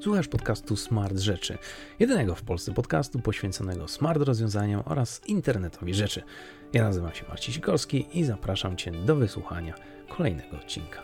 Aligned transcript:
Słuchasz 0.00 0.28
podcastu 0.28 0.76
Smart 0.76 1.18
Rzeczy, 1.18 1.58
jedynego 1.98 2.34
w 2.34 2.42
Polsce 2.42 2.72
podcastu 2.74 3.18
poświęconego 3.18 3.88
smart 3.88 4.22
rozwiązaniom 4.22 4.82
oraz 4.84 5.20
internetowi 5.26 5.94
rzeczy. 5.94 6.22
Ja 6.72 6.84
nazywam 6.84 7.14
się 7.14 7.24
Marcin 7.28 7.54
Sikorski 7.54 8.06
i 8.12 8.24
zapraszam 8.24 8.76
Cię 8.76 8.90
do 8.90 9.16
wysłuchania 9.16 9.74
kolejnego 10.08 10.56
odcinka. 10.56 11.02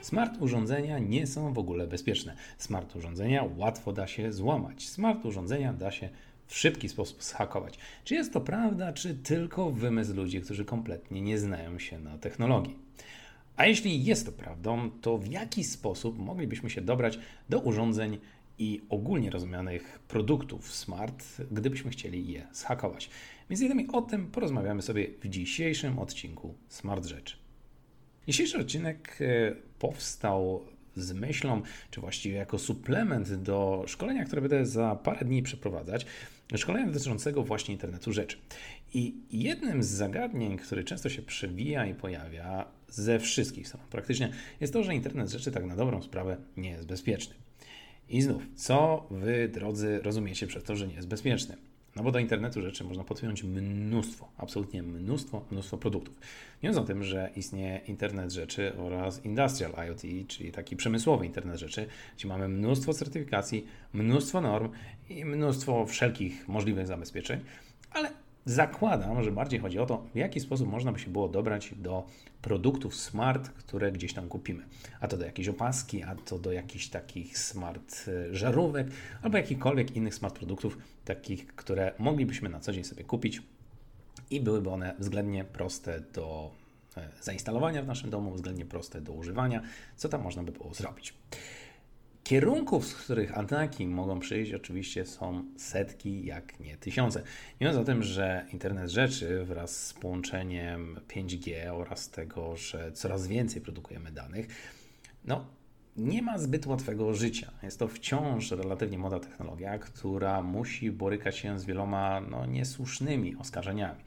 Smart 0.00 0.32
urządzenia 0.40 0.98
nie 0.98 1.26
są 1.26 1.52
w 1.52 1.58
ogóle 1.58 1.86
bezpieczne. 1.86 2.36
Smart 2.58 2.96
urządzenia 2.96 3.44
łatwo 3.56 3.92
da 3.92 4.06
się 4.06 4.32
złamać. 4.32 4.88
Smart 4.88 5.24
urządzenia 5.24 5.72
da 5.72 5.90
się 5.90 6.08
w 6.46 6.56
szybki 6.56 6.88
sposób 6.88 7.22
zhakować. 7.22 7.78
Czy 8.04 8.14
jest 8.14 8.32
to 8.32 8.40
prawda, 8.40 8.92
czy 8.92 9.14
tylko 9.14 9.70
wymysł 9.70 10.14
ludzi, 10.14 10.40
którzy 10.40 10.64
kompletnie 10.64 11.20
nie 11.22 11.38
znają 11.38 11.78
się 11.78 11.98
na 11.98 12.18
technologii? 12.18 12.78
A 13.56 13.66
jeśli 13.66 14.04
jest 14.04 14.26
to 14.26 14.32
prawdą, 14.32 14.90
to 14.90 15.18
w 15.18 15.26
jaki 15.26 15.64
sposób 15.64 16.18
moglibyśmy 16.18 16.70
się 16.70 16.80
dobrać 16.80 17.18
do 17.48 17.60
urządzeń 17.60 18.18
i 18.58 18.82
ogólnie 18.88 19.30
rozumianych 19.30 19.98
produktów 20.08 20.74
smart, 20.74 21.24
gdybyśmy 21.50 21.90
chcieli 21.90 22.32
je 22.32 22.46
zhakować? 22.52 23.10
Więc 23.50 23.60
innymi 23.62 23.88
o 23.92 24.02
tym 24.02 24.30
porozmawiamy 24.30 24.82
sobie 24.82 25.08
w 25.22 25.28
dzisiejszym 25.28 25.98
odcinku 25.98 26.54
Smart 26.68 27.06
Rzeczy. 27.06 27.36
Dzisiejszy 28.28 28.58
odcinek 28.58 29.18
e, 29.20 29.56
powstał 29.78 30.66
z 30.96 31.12
myślą, 31.12 31.62
czy 31.90 32.00
właściwie 32.00 32.36
jako 32.36 32.58
suplement 32.58 33.34
do 33.34 33.84
szkolenia, 33.86 34.24
które 34.24 34.42
będę 34.42 34.66
za 34.66 34.96
parę 34.96 35.24
dni 35.24 35.42
przeprowadzać, 35.42 36.06
szkolenia 36.54 36.86
dotyczącego 36.86 37.42
właśnie 37.42 37.74
internetu 37.74 38.12
rzeczy. 38.12 38.36
I 38.94 39.14
jednym 39.30 39.82
z 39.82 39.86
zagadnień, 39.86 40.56
które 40.56 40.84
często 40.84 41.08
się 41.08 41.22
przewija 41.22 41.86
i 41.86 41.94
pojawia 41.94 42.64
ze 42.88 43.18
wszystkich 43.18 43.68
stron 43.68 43.82
praktycznie, 43.90 44.32
jest 44.60 44.72
to, 44.72 44.82
że 44.82 44.94
internet 44.94 45.30
rzeczy 45.30 45.50
tak 45.50 45.64
na 45.64 45.76
dobrą 45.76 46.02
sprawę 46.02 46.36
nie 46.56 46.70
jest 46.70 46.86
bezpieczny. 46.86 47.34
I 48.08 48.22
znów, 48.22 48.42
co 48.54 49.06
wy, 49.10 49.48
drodzy, 49.48 50.00
rozumiecie 50.02 50.46
przez 50.46 50.64
to, 50.64 50.76
że 50.76 50.88
nie 50.88 50.94
jest 50.94 51.08
bezpieczny? 51.08 51.56
No 51.96 52.02
bo 52.02 52.12
do 52.12 52.18
internetu 52.18 52.62
rzeczy 52.62 52.84
można 52.84 53.04
podpiąć 53.04 53.42
mnóstwo, 53.42 54.28
absolutnie 54.36 54.82
mnóstwo, 54.82 55.44
mnóstwo 55.50 55.78
produktów. 55.78 56.20
Nie 56.62 56.70
o 56.70 56.84
tym, 56.84 57.04
że 57.04 57.30
istnieje 57.36 57.80
internet 57.88 58.32
rzeczy 58.32 58.72
oraz 58.78 59.24
industrial 59.24 59.72
IoT, 59.86 60.02
czyli 60.28 60.52
taki 60.52 60.76
przemysłowy 60.76 61.26
internet 61.26 61.58
rzeczy, 61.58 61.86
gdzie 62.16 62.28
mamy 62.28 62.48
mnóstwo 62.48 62.94
certyfikacji, 62.94 63.66
mnóstwo 63.92 64.40
norm 64.40 64.68
i 65.08 65.24
mnóstwo 65.24 65.86
wszelkich 65.86 66.48
możliwych 66.48 66.86
zabezpieczeń, 66.86 67.40
ale 67.90 68.25
zakładam, 68.46 69.22
że 69.22 69.32
bardziej 69.32 69.60
chodzi 69.60 69.78
o 69.78 69.86
to, 69.86 70.04
w 70.14 70.16
jaki 70.16 70.40
sposób 70.40 70.68
można 70.68 70.92
by 70.92 70.98
się 70.98 71.10
było 71.10 71.28
dobrać 71.28 71.74
do 71.76 72.06
produktów 72.42 72.96
smart, 72.96 73.48
które 73.48 73.92
gdzieś 73.92 74.14
tam 74.14 74.28
kupimy. 74.28 74.62
A 75.00 75.08
to 75.08 75.16
do 75.16 75.24
jakiejś 75.24 75.48
opaski, 75.48 76.02
a 76.02 76.14
to 76.14 76.38
do 76.38 76.52
jakichś 76.52 76.88
takich 76.88 77.38
smart 77.38 78.04
e, 78.08 78.34
żarówek, 78.34 78.86
albo 79.22 79.36
jakichkolwiek 79.36 79.96
innych 79.96 80.14
smart 80.14 80.34
produktów, 80.34 80.78
takich, 81.04 81.46
które 81.46 81.92
moglibyśmy 81.98 82.48
na 82.48 82.60
co 82.60 82.72
dzień 82.72 82.84
sobie 82.84 83.04
kupić 83.04 83.42
i 84.30 84.40
byłyby 84.40 84.70
one 84.70 84.94
względnie 84.98 85.44
proste 85.44 86.00
do 86.00 86.50
e, 86.96 87.08
zainstalowania 87.20 87.82
w 87.82 87.86
naszym 87.86 88.10
domu, 88.10 88.32
względnie 88.32 88.64
proste 88.64 89.00
do 89.00 89.12
używania, 89.12 89.62
co 89.96 90.08
tam 90.08 90.22
można 90.22 90.42
by 90.42 90.52
było 90.52 90.74
zrobić. 90.74 91.14
Kierunków, 92.26 92.86
z 92.86 92.94
których 92.94 93.38
ataki 93.38 93.86
mogą 93.86 94.20
przyjść, 94.20 94.54
oczywiście 94.54 95.04
są 95.04 95.44
setki, 95.56 96.26
jak 96.26 96.60
nie 96.60 96.76
tysiące. 96.76 97.22
Nie 97.60 97.66
mówiąc 97.66 97.82
o 97.82 97.84
tym, 97.84 98.02
że 98.02 98.46
internet 98.52 98.90
rzeczy 98.90 99.44
wraz 99.44 99.86
z 99.86 99.94
połączeniem 99.94 101.00
5G 101.08 101.68
oraz 101.72 102.10
tego, 102.10 102.56
że 102.56 102.92
coraz 102.92 103.26
więcej 103.26 103.62
produkujemy 103.62 104.12
danych, 104.12 104.46
no, 105.24 105.46
nie 105.96 106.22
ma 106.22 106.38
zbyt 106.38 106.66
łatwego 106.66 107.14
życia. 107.14 107.52
Jest 107.62 107.78
to 107.78 107.88
wciąż 107.88 108.50
relatywnie 108.50 108.98
młoda 108.98 109.20
technologia, 109.20 109.78
która 109.78 110.42
musi 110.42 110.90
borykać 110.90 111.36
się 111.36 111.58
z 111.58 111.64
wieloma 111.64 112.20
no, 112.20 112.46
niesłusznymi 112.46 113.36
oskarżeniami. 113.36 114.00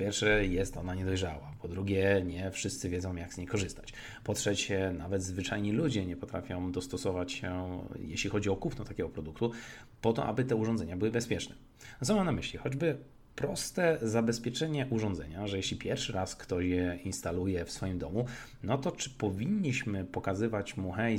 Pierwsze, 0.00 0.46
jest 0.46 0.76
ona 0.76 0.94
niedojrzała. 0.94 1.52
Po 1.62 1.68
drugie, 1.68 2.22
nie 2.26 2.50
wszyscy 2.50 2.88
wiedzą, 2.88 3.16
jak 3.16 3.34
z 3.34 3.38
niej 3.38 3.46
korzystać. 3.46 3.92
Po 4.24 4.34
trzecie, 4.34 4.94
nawet 4.98 5.22
zwyczajni 5.22 5.72
ludzie 5.72 6.06
nie 6.06 6.16
potrafią 6.16 6.72
dostosować 6.72 7.32
się, 7.32 7.80
jeśli 7.98 8.30
chodzi 8.30 8.50
o 8.50 8.56
kupno 8.56 8.84
takiego 8.84 9.08
produktu, 9.08 9.52
po 10.00 10.12
to, 10.12 10.26
aby 10.26 10.44
te 10.44 10.56
urządzenia 10.56 10.96
były 10.96 11.10
bezpieczne. 11.10 11.54
Co 12.02 12.14
mam 12.14 12.26
na 12.26 12.32
myśli? 12.32 12.58
Choćby 12.58 12.98
proste 13.36 13.98
zabezpieczenie 14.02 14.86
urządzenia, 14.90 15.46
że 15.46 15.56
jeśli 15.56 15.76
pierwszy 15.76 16.12
raz 16.12 16.36
ktoś 16.36 16.64
je 16.64 16.98
instaluje 17.04 17.64
w 17.64 17.70
swoim 17.70 17.98
domu, 17.98 18.26
no 18.62 18.78
to 18.78 18.92
czy 18.92 19.10
powinniśmy 19.10 20.04
pokazywać 20.04 20.76
mu, 20.76 20.92
hej, 20.92 21.18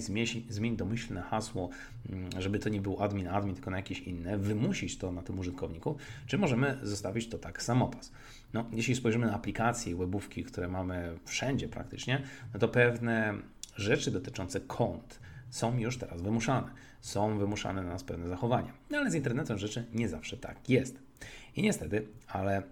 zmień, 0.50 0.78
domyślne 0.78 1.22
hasło, 1.22 1.70
mm, 2.10 2.30
żeby 2.40 2.60
to 2.60 2.70
nie 2.70 2.82
był 2.82 3.04
admin, 3.04 3.28
admin, 3.28 3.56
tylko 3.56 3.72
na 3.72 3.78
jakieś 3.78 4.00
inne, 4.00 4.38
wymusić 4.38 4.98
to 4.98 5.12
na 5.12 5.22
tym 5.22 5.40
użytkowniku, 5.40 5.98
czy 6.28 6.38
możemy 6.38 6.78
zostawić 6.84 7.30
to 7.30 7.38
tak 7.38 7.64
samopas? 7.64 8.12
No, 8.54 8.66
jeśli 8.72 8.96
spojrzymy 8.96 9.26
na 9.26 9.34
aplikacje 9.34 9.92
i 9.92 9.96
webówki, 9.96 10.44
które 10.44 10.68
mamy 10.68 11.18
wszędzie 11.26 11.68
praktycznie, 11.68 12.22
no 12.54 12.60
to 12.60 12.68
pewne 12.68 13.34
rzeczy 13.76 14.12
dotyczące 14.12 14.60
kont 14.60 15.20
są 15.50 15.78
już 15.78 15.98
teraz 15.98 16.22
wymuszane. 16.22 16.68
Są 17.02 17.38
wymuszane 17.38 17.84
na 17.84 17.90
nas 17.90 18.04
pewne 18.04 18.28
zachowania. 18.28 18.74
No 18.90 18.98
ale 18.98 19.12
z 19.12 19.16
internetem 19.16 19.58
rzeczy 19.58 19.86
nie 19.94 20.10
zawsze 20.10 20.38
tak 20.38 20.70
jest. 20.70 21.11
I 21.56 21.62
niestety, 21.62 22.08
ale 22.28 22.64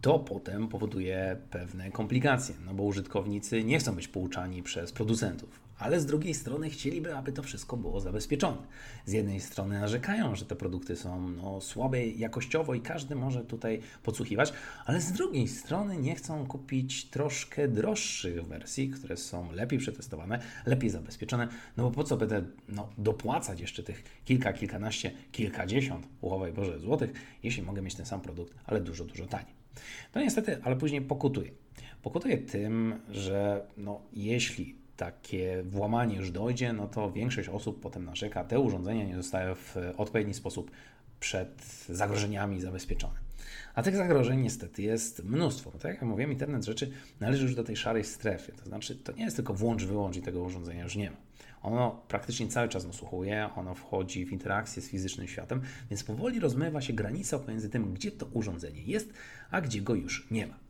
to 0.00 0.18
potem 0.18 0.68
powoduje 0.68 1.36
pewne 1.50 1.90
komplikacje, 1.90 2.54
no 2.66 2.74
bo 2.74 2.82
użytkownicy 2.82 3.64
nie 3.64 3.78
chcą 3.78 3.94
być 3.94 4.08
pouczani 4.08 4.62
przez 4.62 4.92
producentów 4.92 5.63
ale 5.84 6.00
z 6.00 6.06
drugiej 6.06 6.34
strony 6.34 6.70
chcieliby, 6.70 7.16
aby 7.16 7.32
to 7.32 7.42
wszystko 7.42 7.76
było 7.76 8.00
zabezpieczone. 8.00 8.56
Z 9.06 9.12
jednej 9.12 9.40
strony 9.40 9.80
narzekają, 9.80 10.34
że 10.34 10.44
te 10.44 10.56
produkty 10.56 10.96
są 10.96 11.28
no, 11.28 11.60
słabe 11.60 12.06
jakościowo 12.06 12.74
i 12.74 12.80
każdy 12.80 13.14
może 13.14 13.44
tutaj 13.44 13.80
podsłuchiwać, 14.02 14.52
ale 14.86 15.00
z 15.00 15.12
drugiej 15.12 15.48
strony 15.48 15.96
nie 15.96 16.14
chcą 16.14 16.46
kupić 16.46 17.04
troszkę 17.04 17.68
droższych 17.68 18.46
wersji, 18.46 18.90
które 18.90 19.16
są 19.16 19.52
lepiej 19.52 19.78
przetestowane, 19.78 20.38
lepiej 20.66 20.90
zabezpieczone, 20.90 21.48
no 21.76 21.84
bo 21.84 21.90
po 21.90 22.04
co 22.04 22.16
będę 22.16 22.44
no, 22.68 22.88
dopłacać 22.98 23.60
jeszcze 23.60 23.82
tych 23.82 24.04
kilka, 24.24 24.52
kilkanaście, 24.52 25.10
kilkadziesiąt, 25.32 26.06
uchowaj 26.20 26.52
Boże, 26.52 26.80
złotych, 26.80 27.10
jeśli 27.42 27.62
mogę 27.62 27.82
mieć 27.82 27.94
ten 27.94 28.06
sam 28.06 28.20
produkt, 28.20 28.54
ale 28.66 28.80
dużo, 28.80 29.04
dużo 29.04 29.26
taniej. 29.26 29.54
No 30.14 30.20
niestety, 30.20 30.58
ale 30.62 30.76
później 30.76 31.02
pokutuje. 31.02 31.50
Pokutuje 32.02 32.38
tym, 32.38 32.94
że 33.10 33.66
no, 33.76 34.02
jeśli 34.12 34.83
takie 34.96 35.62
włamanie 35.62 36.16
już 36.16 36.30
dojdzie, 36.30 36.72
no 36.72 36.88
to 36.88 37.12
większość 37.12 37.48
osób 37.48 37.80
potem 37.80 38.04
narzeka, 38.04 38.44
te 38.44 38.60
urządzenia 38.60 39.04
nie 39.04 39.16
zostają 39.16 39.54
w 39.54 39.76
odpowiedni 39.96 40.34
sposób 40.34 40.70
przed 41.20 41.64
zagrożeniami 41.88 42.60
zabezpieczone. 42.60 43.24
A 43.74 43.82
tych 43.82 43.96
zagrożeń 43.96 44.40
niestety 44.40 44.82
jest 44.82 45.24
mnóstwo. 45.24 45.70
Bo 45.70 45.78
tak 45.78 45.92
jak 45.92 46.02
mówiłem, 46.02 46.32
internet 46.32 46.64
rzeczy 46.64 46.90
należy 47.20 47.42
już 47.42 47.54
do 47.54 47.64
tej 47.64 47.76
szarej 47.76 48.04
strefy. 48.04 48.52
To 48.52 48.64
znaczy, 48.64 48.96
to 48.96 49.12
nie 49.12 49.24
jest 49.24 49.36
tylko 49.36 49.54
włącz, 49.54 49.84
wyłącz 49.84 50.16
i 50.16 50.22
tego 50.22 50.42
urządzenia 50.42 50.82
już 50.82 50.96
nie 50.96 51.10
ma. 51.10 51.16
Ono 51.62 52.02
praktycznie 52.08 52.48
cały 52.48 52.68
czas 52.68 52.86
nasłuchuje, 52.86 53.48
ono 53.56 53.74
wchodzi 53.74 54.26
w 54.26 54.32
interakcję 54.32 54.82
z 54.82 54.88
fizycznym 54.88 55.26
światem, 55.26 55.60
więc 55.90 56.04
powoli 56.04 56.40
rozmywa 56.40 56.80
się 56.80 56.92
granica 56.92 57.38
pomiędzy 57.38 57.68
tym, 57.68 57.94
gdzie 57.94 58.10
to 58.10 58.26
urządzenie 58.26 58.82
jest, 58.82 59.12
a 59.50 59.60
gdzie 59.60 59.80
go 59.80 59.94
już 59.94 60.30
nie 60.30 60.46
ma. 60.46 60.63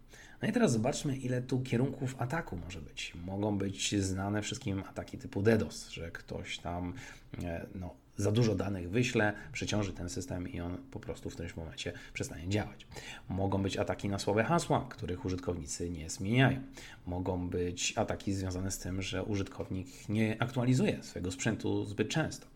No 0.44 0.50
i 0.50 0.53
teraz 0.53 0.72
zobaczmy, 0.72 1.16
ile 1.16 1.43
tu 1.43 1.60
kierunków 1.60 2.15
ataku 2.19 2.56
może 2.56 2.81
być. 2.81 3.12
Mogą 3.27 3.59
być 3.59 4.03
znane 4.03 4.43
wszystkim 4.43 4.82
ataki 4.91 5.19
typu 5.19 5.43
DDoS, 5.43 5.88
że 5.91 6.10
ktoś 6.10 6.59
tam 6.59 6.94
e, 7.43 7.66
no, 7.75 7.94
za 8.16 8.32
dużo 8.32 8.55
danych 8.55 8.91
wyśle, 8.91 9.32
przeciąży 9.53 9.93
ten 9.93 10.09
system 10.09 10.49
i 10.49 10.60
on 10.60 10.78
po 10.91 11.00
prostu 11.00 11.31
w 11.31 11.32
którymś 11.32 11.56
momencie 11.56 11.93
przestanie 12.12 12.49
działać. 12.49 12.87
Mogą 13.28 13.62
być 13.62 13.77
ataki 13.77 14.09
na 14.09 14.19
słabe 14.19 14.44
hasła, 14.44 14.87
których 14.91 15.25
użytkownicy 15.25 15.91
nie 15.91 16.10
zmieniają. 16.10 16.62
Mogą 17.06 17.49
być 17.49 17.99
ataki 17.99 18.32
związane 18.32 18.71
z 18.71 18.78
tym, 18.78 19.03
że 19.03 19.22
użytkownik 19.22 20.09
nie 20.09 20.43
aktualizuje 20.43 21.03
swojego 21.03 21.31
sprzętu 21.31 21.85
zbyt 21.85 22.08
często. 22.08 22.53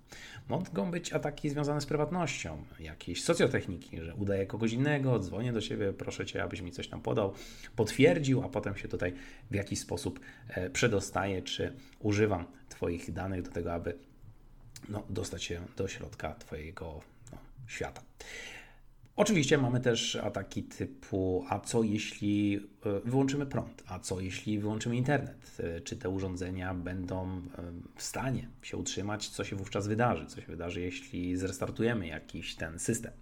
Mogą 0.48 0.90
być 0.90 1.12
ataki 1.12 1.50
związane 1.50 1.80
z 1.80 1.86
prywatnością, 1.86 2.64
jakieś 2.80 3.24
socjotechniki, 3.24 4.00
że 4.00 4.14
udaję 4.14 4.46
kogoś 4.46 4.72
innego, 4.72 5.18
dzwonię 5.18 5.52
do 5.52 5.60
siebie, 5.60 5.92
proszę 5.92 6.26
cię, 6.26 6.42
abyś 6.42 6.60
mi 6.60 6.72
coś 6.72 6.88
tam 6.88 7.00
podał, 7.00 7.34
potwierdził, 7.76 8.42
a 8.42 8.48
potem 8.48 8.76
się 8.76 8.88
tutaj 8.88 9.14
w 9.50 9.54
jakiś 9.54 9.80
sposób 9.80 10.20
e, 10.48 10.70
przedostaję, 10.70 11.42
czy 11.42 11.72
używam 11.98 12.44
Twoich 12.68 13.12
danych 13.12 13.42
do 13.42 13.50
tego, 13.50 13.72
aby 13.72 13.98
no, 14.88 15.02
dostać 15.10 15.44
się 15.44 15.60
do 15.76 15.88
środka 15.88 16.34
Twojego 16.34 17.00
no, 17.32 17.38
świata. 17.66 18.02
Oczywiście 19.18 19.58
mamy 19.58 19.80
też 19.80 20.16
ataki 20.16 20.62
typu, 20.62 21.44
a 21.48 21.60
co 21.60 21.82
jeśli 21.82 22.60
e, 22.86 23.10
wyłączymy 23.10 23.46
prąd, 23.46 23.82
a 23.86 23.98
co 23.98 24.20
jeśli 24.20 24.58
wyłączymy 24.58 24.96
internet? 24.96 25.56
E, 25.60 25.80
czy 25.80 25.96
te 25.96 26.08
urządzenia 26.08 26.74
będą 26.74 27.26
e, 27.28 27.40
w 27.96 28.02
stanie 28.02 28.48
się 28.62 28.76
utrzymać? 28.76 29.28
Co 29.28 29.44
się 29.44 29.56
wówczas 29.56 29.86
wydarzy? 29.86 30.26
Co 30.26 30.40
się 30.40 30.46
wydarzy, 30.46 30.80
jeśli 30.80 31.36
zrestartujemy 31.36 32.06
jakiś 32.06 32.54
ten 32.54 32.78
system? 32.78 33.12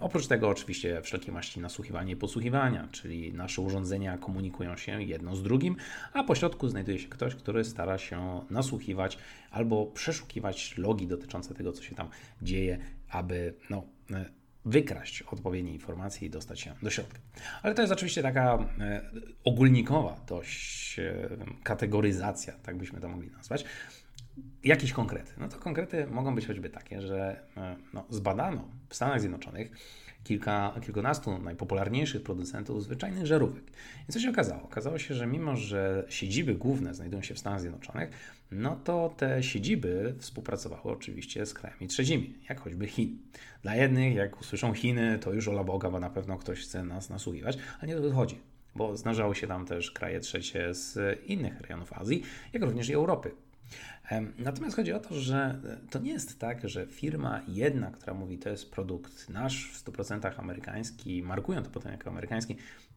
Oprócz 0.00 0.26
tego 0.26 0.48
oczywiście 0.48 1.02
wszelkie 1.02 1.32
maści 1.32 1.60
nasłuchiwania 1.60 2.12
i 2.12 2.16
podsłuchiwania, 2.16 2.88
czyli 2.92 3.32
nasze 3.32 3.62
urządzenia 3.62 4.18
komunikują 4.18 4.76
się 4.76 5.02
jedno 5.02 5.36
z 5.36 5.42
drugim, 5.42 5.76
a 6.12 6.24
po 6.24 6.34
środku 6.34 6.68
znajduje 6.68 6.98
się 6.98 7.08
ktoś, 7.08 7.34
który 7.34 7.64
stara 7.64 7.98
się 7.98 8.40
nasłuchiwać 8.50 9.18
albo 9.50 9.86
przeszukiwać 9.86 10.78
logi 10.78 11.06
dotyczące 11.06 11.54
tego, 11.54 11.72
co 11.72 11.82
się 11.82 11.94
tam 11.94 12.08
dzieje, 12.42 12.78
aby 13.10 13.54
no, 13.70 13.82
wykraść 14.64 15.22
odpowiednie 15.22 15.72
informacje 15.72 16.28
i 16.28 16.30
dostać 16.30 16.60
się 16.60 16.74
do 16.82 16.90
środka. 16.90 17.18
Ale 17.62 17.74
to 17.74 17.82
jest 17.82 17.92
oczywiście 17.92 18.22
taka 18.22 18.58
e, 18.80 19.10
ogólnikowa 19.44 20.20
dość 20.26 20.98
e, 20.98 21.28
kategoryzacja, 21.62 22.52
tak 22.62 22.76
byśmy 22.76 23.00
to 23.00 23.08
mogli 23.08 23.30
nazwać. 23.30 23.64
Jakieś 24.64 24.92
konkrety? 24.92 25.32
No 25.38 25.48
to 25.48 25.58
konkrety 25.58 26.06
mogą 26.06 26.34
być 26.34 26.46
choćby 26.46 26.70
takie, 26.70 27.00
że 27.00 27.40
e, 27.56 27.76
no, 27.92 28.04
zbadano 28.10 28.68
w 28.88 28.94
Stanach 28.94 29.20
Zjednoczonych 29.20 29.70
kilka, 30.24 30.74
kilkunastu 30.82 31.38
najpopularniejszych 31.38 32.22
producentów 32.22 32.82
zwyczajnych 32.82 33.26
żarówek. 33.26 33.64
I 34.08 34.12
co 34.12 34.20
się 34.20 34.30
okazało? 34.30 34.62
Okazało 34.62 34.98
się, 34.98 35.14
że 35.14 35.26
mimo, 35.26 35.56
że 35.56 36.04
siedziby 36.08 36.54
główne 36.54 36.94
znajdują 36.94 37.22
się 37.22 37.34
w 37.34 37.38
Stanach 37.38 37.60
Zjednoczonych, 37.60 38.10
no 38.52 38.76
to 38.76 39.14
te 39.16 39.42
siedziby 39.42 40.14
współpracowały 40.18 40.82
oczywiście 40.84 41.46
z 41.46 41.54
krajami 41.54 41.88
trzecimi, 41.88 42.34
jak 42.48 42.60
choćby 42.60 42.86
Chin. 42.86 43.18
Dla 43.62 43.76
jednych, 43.76 44.14
jak 44.14 44.40
usłyszą 44.40 44.74
Chiny, 44.74 45.18
to 45.18 45.32
już 45.32 45.48
ola 45.48 45.64
Boga, 45.64 45.90
bo 45.90 46.00
na 46.00 46.10
pewno 46.10 46.38
ktoś 46.38 46.60
chce 46.60 46.84
nas 46.84 47.10
nasłuchiwać, 47.10 47.58
ale 47.80 47.88
nie 47.88 47.98
o 47.98 48.00
to 48.00 48.12
chodzi, 48.12 48.38
bo 48.74 48.96
zdarzały 48.96 49.34
się 49.34 49.46
tam 49.46 49.66
też 49.66 49.90
kraje 49.90 50.20
trzecie 50.20 50.74
z 50.74 50.98
innych 51.26 51.60
rejonów 51.60 51.92
Azji, 51.92 52.22
jak 52.52 52.62
również 52.62 52.88
i 52.88 52.94
Europy. 52.94 53.30
Natomiast 54.38 54.76
chodzi 54.76 54.92
o 54.92 55.00
to, 55.00 55.20
że 55.20 55.60
to 55.90 55.98
nie 55.98 56.12
jest 56.12 56.38
tak, 56.38 56.68
że 56.68 56.86
firma 56.86 57.40
jedna, 57.48 57.90
która 57.90 58.14
mówi, 58.14 58.38
to 58.38 58.48
jest 58.48 58.70
produkt 58.70 59.28
nasz 59.28 59.70
w 59.72 59.84
100% 59.84 60.40
amerykański, 60.40 61.22
markują 61.22 61.62
to 61.62 61.70
potem 61.70 61.92
jako 61.92 62.10
amerykański, 62.10 62.56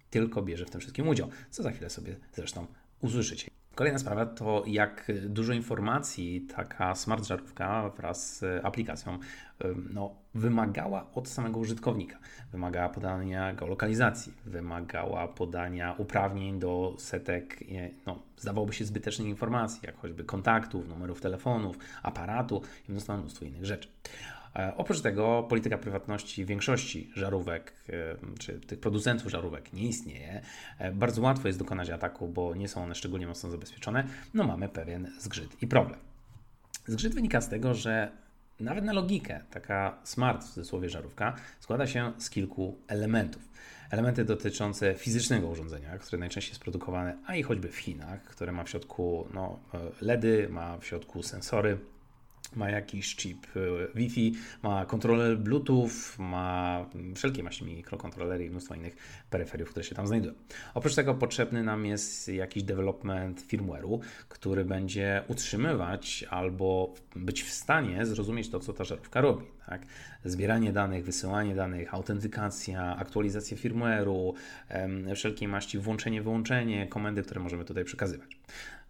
tylko 0.09 0.41
bierze 0.41 0.65
w 0.65 0.69
tym 0.69 0.81
wszystkim 0.81 1.07
udział, 1.07 1.29
co 1.49 1.63
za 1.63 1.71
chwilę 1.71 1.89
sobie 1.89 2.15
zresztą 2.33 2.67
usłyszycie. 3.01 3.51
Kolejna 3.75 3.99
sprawa 3.99 4.25
to, 4.25 4.63
jak 4.67 5.11
dużo 5.25 5.53
informacji 5.53 6.41
taka 6.55 6.95
smart 6.95 7.25
żarówka 7.25 7.89
wraz 7.89 8.37
z 8.37 8.65
aplikacją 8.65 9.19
no, 9.93 10.15
wymagała 10.33 11.07
od 11.15 11.27
samego 11.29 11.59
użytkownika. 11.59 12.17
Wymagała 12.51 12.89
podania 12.89 13.53
geolokalizacji, 13.53 14.33
wymagała 14.45 15.27
podania 15.27 15.95
uprawnień 15.97 16.59
do 16.59 16.95
setek, 16.97 17.59
no, 18.05 18.19
zdawałoby 18.37 18.73
się, 18.73 18.85
zbytecznych 18.85 19.27
informacji, 19.27 19.79
jak 19.83 19.97
choćby 19.97 20.23
kontaktów, 20.23 20.87
numerów 20.89 21.21
telefonów, 21.21 21.77
aparatu 22.03 22.61
i 22.89 22.91
mnóstwo, 22.91 23.17
mnóstwo 23.17 23.45
innych 23.45 23.65
rzeczy. 23.65 23.89
E, 24.55 24.73
oprócz 24.77 25.01
tego 25.01 25.45
polityka 25.49 25.77
prywatności 25.77 26.45
większości 26.45 27.11
żarówek, 27.15 27.73
e, 27.89 27.93
czy 28.39 28.59
tych 28.59 28.79
producentów 28.79 29.31
żarówek 29.31 29.73
nie 29.73 29.87
istnieje. 29.87 30.41
E, 30.79 30.91
bardzo 30.91 31.21
łatwo 31.21 31.47
jest 31.47 31.59
dokonać 31.59 31.89
ataku, 31.89 32.27
bo 32.27 32.55
nie 32.55 32.67
są 32.67 32.83
one 32.83 32.95
szczególnie 32.95 33.27
mocno 33.27 33.49
zabezpieczone. 33.49 34.07
No 34.33 34.43
mamy 34.43 34.69
pewien 34.69 35.11
zgrzyt 35.19 35.63
i 35.63 35.67
problem. 35.67 35.99
Zgrzyt 36.87 37.15
wynika 37.15 37.41
z 37.41 37.49
tego, 37.49 37.73
że 37.73 38.11
nawet 38.59 38.85
na 38.85 38.93
logikę 38.93 39.39
taka 39.51 39.97
smart 40.03 40.43
w 40.43 40.49
cudzysłowie 40.49 40.89
żarówka 40.89 41.35
składa 41.59 41.87
się 41.87 42.11
z 42.17 42.29
kilku 42.29 42.77
elementów. 42.87 43.49
Elementy 43.91 44.25
dotyczące 44.25 44.95
fizycznego 44.95 45.47
urządzenia, 45.47 45.97
które 45.97 46.19
najczęściej 46.19 46.51
jest 46.51 46.61
produkowane, 46.61 47.17
a 47.25 47.35
i 47.35 47.43
choćby 47.43 47.67
w 47.67 47.77
Chinach, 47.77 48.23
które 48.23 48.51
ma 48.51 48.63
w 48.63 48.69
środku 48.69 49.27
no, 49.33 49.59
LEDy, 50.01 50.47
ma 50.49 50.77
w 50.77 50.85
środku 50.85 51.23
sensory, 51.23 51.77
ma 52.55 52.69
jakiś 52.69 53.15
chip 53.15 53.47
e, 53.55 53.59
Wi-Fi, 53.95 54.33
ma 54.63 54.85
kontroler 54.85 55.37
Bluetooth, 55.37 56.19
ma 56.19 56.85
wszelkie 57.15 57.43
maści 57.43 57.65
mikrokontrolery 57.65 58.45
i 58.45 58.49
mnóstwo 58.49 58.75
innych 58.75 58.95
peryferiów, 59.29 59.69
które 59.69 59.83
się 59.83 59.95
tam 59.95 60.07
znajdują. 60.07 60.33
Oprócz 60.73 60.95
tego 60.95 61.13
potrzebny 61.13 61.63
nam 61.63 61.85
jest 61.85 62.27
jakiś 62.27 62.63
development 62.63 63.41
firmware'u, 63.41 63.99
który 64.29 64.65
będzie 64.65 65.23
utrzymywać 65.27 66.25
albo 66.29 66.93
być 67.15 67.43
w 67.43 67.51
stanie 67.51 68.05
zrozumieć 68.05 68.49
to, 68.49 68.59
co 68.59 68.73
ta 68.73 68.83
żarówka 68.83 69.21
robi. 69.21 69.45
Tak? 69.65 69.81
Zbieranie 70.25 70.73
danych, 70.73 71.05
wysyłanie 71.05 71.55
danych, 71.55 71.93
autentykacja, 71.93 72.95
aktualizacja 72.97 73.57
firmware'u, 73.57 74.33
wszelkiej 75.15 75.47
maści 75.47 75.79
włączenie, 75.79 76.21
wyłączenie, 76.21 76.87
komendy, 76.87 77.23
które 77.23 77.41
możemy 77.41 77.65
tutaj 77.65 77.83
przekazywać. 77.83 78.29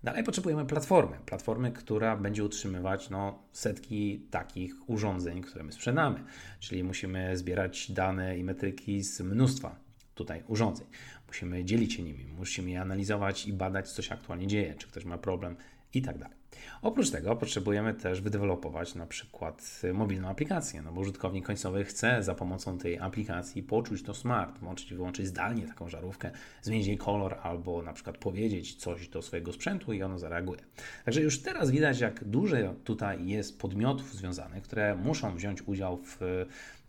Dalej 0.06 0.24
potrzebujemy 0.24 0.66
platformy. 0.66 1.18
Platformy, 1.26 1.72
która 1.72 2.18
będzie 2.18 2.44
utrzymywać 2.44 3.10
no, 3.10 3.40
setki 3.52 4.28
takich 4.32 4.90
urządzeń, 4.90 5.42
które 5.42 5.64
my 5.64 5.72
sprzedamy. 5.72 6.24
Czyli 6.60 6.84
musimy 6.84 7.38
zbierać 7.38 7.92
dane 7.92 8.38
i 8.38 8.44
metryki 8.44 9.04
z 9.04 9.22
mnóstwa 9.22 9.76
tutaj 10.16 10.44
urządzeń. 10.48 10.88
Musimy 11.28 11.66
dzielić 11.66 11.94
się 11.94 12.04
nimi, 12.04 12.26
musimy 12.26 12.70
je 12.70 12.82
analizować 12.82 13.48
i 13.48 13.54
badać, 13.54 13.92
co 13.92 14.02
się 14.02 14.14
aktualnie 14.14 14.48
dzieje, 14.48 14.76
czy 14.76 14.88
ktoś 14.88 15.06
ma 15.06 15.18
problem 15.18 15.56
i 15.94 16.02
tak 16.02 16.18
dalej. 16.18 16.38
Oprócz 16.82 17.10
tego 17.10 17.36
potrzebujemy 17.36 17.94
też 17.94 18.22
wydevelopować 18.22 18.96
na 18.96 19.06
przykład 19.06 19.82
mobilną 19.94 20.30
aplikację, 20.30 20.82
no 20.82 20.92
bo 20.92 21.02
użytkownik 21.02 21.46
końcowy 21.46 21.86
chce 21.86 22.24
za 22.24 22.36
pomocą 22.36 22.78
tej 22.78 23.00
aplikacji 23.00 23.64
poczuć 23.64 24.04
to 24.04 24.14
smart, 24.14 24.60
włączyć 24.60 24.94
wyłączyć 24.94 25.28
zdalnie 25.28 25.68
taką 25.68 25.90
żarówkę, 25.90 26.32
zmienić 26.62 26.88
jej 26.88 26.98
kolor 26.98 27.38
albo 27.44 27.82
na 27.82 27.94
przykład 27.94 28.18
powiedzieć 28.18 28.76
coś 28.76 29.08
do 29.08 29.22
swojego 29.22 29.54
sprzętu 29.54 29.94
i 29.94 30.04
ono 30.04 30.20
zareaguje. 30.20 30.60
Także 31.06 31.22
już 31.22 31.42
teraz 31.42 31.72
widać, 31.72 32.00
jak 32.00 32.24
dużo 32.24 32.56
tutaj 32.84 33.28
jest 33.28 33.60
podmiotów 33.60 34.14
związanych, 34.14 34.64
które 34.64 34.96
muszą 34.96 35.36
wziąć 35.36 35.68
udział 35.68 35.98
w 35.98 36.20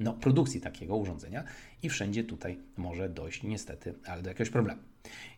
no, 0.00 0.12
produkcji 0.12 0.60
takiego 0.60 0.96
urządzenia 0.96 1.44
i 1.82 1.88
wszędzie 1.88 2.24
tutaj 2.24 2.58
może 2.76 3.08
dojść 3.08 3.42
niestety, 3.42 3.94
ale 4.06 4.22
do 4.22 4.28
jakiegoś 4.28 4.50
problemu. 4.50 4.80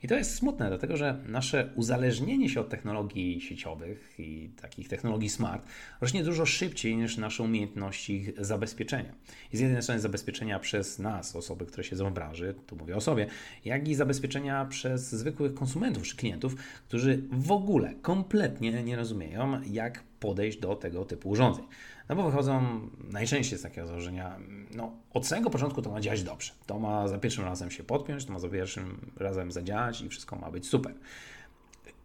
I 0.03 0.09
to 0.09 0.15
jest 0.15 0.35
smutne, 0.35 0.69
dlatego 0.69 0.97
że 0.97 1.19
nasze 1.27 1.73
uzależnienie 1.75 2.49
się 2.49 2.61
od 2.61 2.69
technologii 2.69 3.41
sieciowych 3.41 4.15
i 4.19 4.51
takich 4.61 4.89
technologii 4.89 5.29
smart 5.29 5.67
rośnie 6.01 6.25
dużo 6.25 6.47
szybciej 6.47 6.97
niż 6.97 7.17
nasze 7.17 7.43
umiejętności 7.43 8.13
ich 8.13 8.45
zabezpieczenia. 8.45 9.13
I 9.53 9.57
z 9.57 9.61
jednej 9.61 9.83
strony 9.83 10.01
zabezpieczenia 10.01 10.59
przez 10.59 10.99
nas, 10.99 11.37
osoby, 11.37 11.67
które 11.67 11.85
siedzą 11.85 12.11
w 12.11 12.15
branży, 12.15 12.55
tu 12.67 12.77
mówię 12.77 12.97
o 12.97 13.01
sobie, 13.01 13.27
jak 13.65 13.89
i 13.89 13.95
zabezpieczenia 13.95 14.65
przez 14.65 15.11
zwykłych 15.11 15.55
konsumentów 15.55 16.03
czy 16.03 16.17
klientów, 16.17 16.57
którzy 16.89 17.23
w 17.31 17.53
ogóle 17.53 17.95
kompletnie 18.03 18.83
nie 18.83 18.97
rozumieją, 18.97 19.61
jak 19.71 20.03
podejść 20.21 20.59
do 20.59 20.77
tego 20.77 21.05
typu 21.05 21.29
urządzeń. 21.29 21.65
No 22.09 22.17
bo 22.17 22.31
wychodzą 22.31 22.81
najczęściej 23.11 23.59
z 23.59 23.63
takiego 23.63 23.87
założenia, 23.87 24.39
no 24.75 24.93
od 25.13 25.27
samego 25.27 25.51
początku 25.51 25.83
to 25.83 25.91
ma 25.91 26.01
działać 26.01 26.23
dobrze. 26.23 26.53
To 26.67 26.79
ma 26.79 27.09
za 27.09 27.19
pierwszym 27.19 27.45
razem 27.45 27.71
się 27.71 27.85
podpiąć, 27.85 28.25
to 28.25 28.33
ma 28.33 28.39
za 28.39 28.49
pierwszym 28.49 29.11
razem 29.17 29.53
zadziałać 29.53 30.01
i 30.01 30.09
wszystko 30.09 30.37
ma 30.37 30.51
być 30.51 30.69
super. 30.69 30.95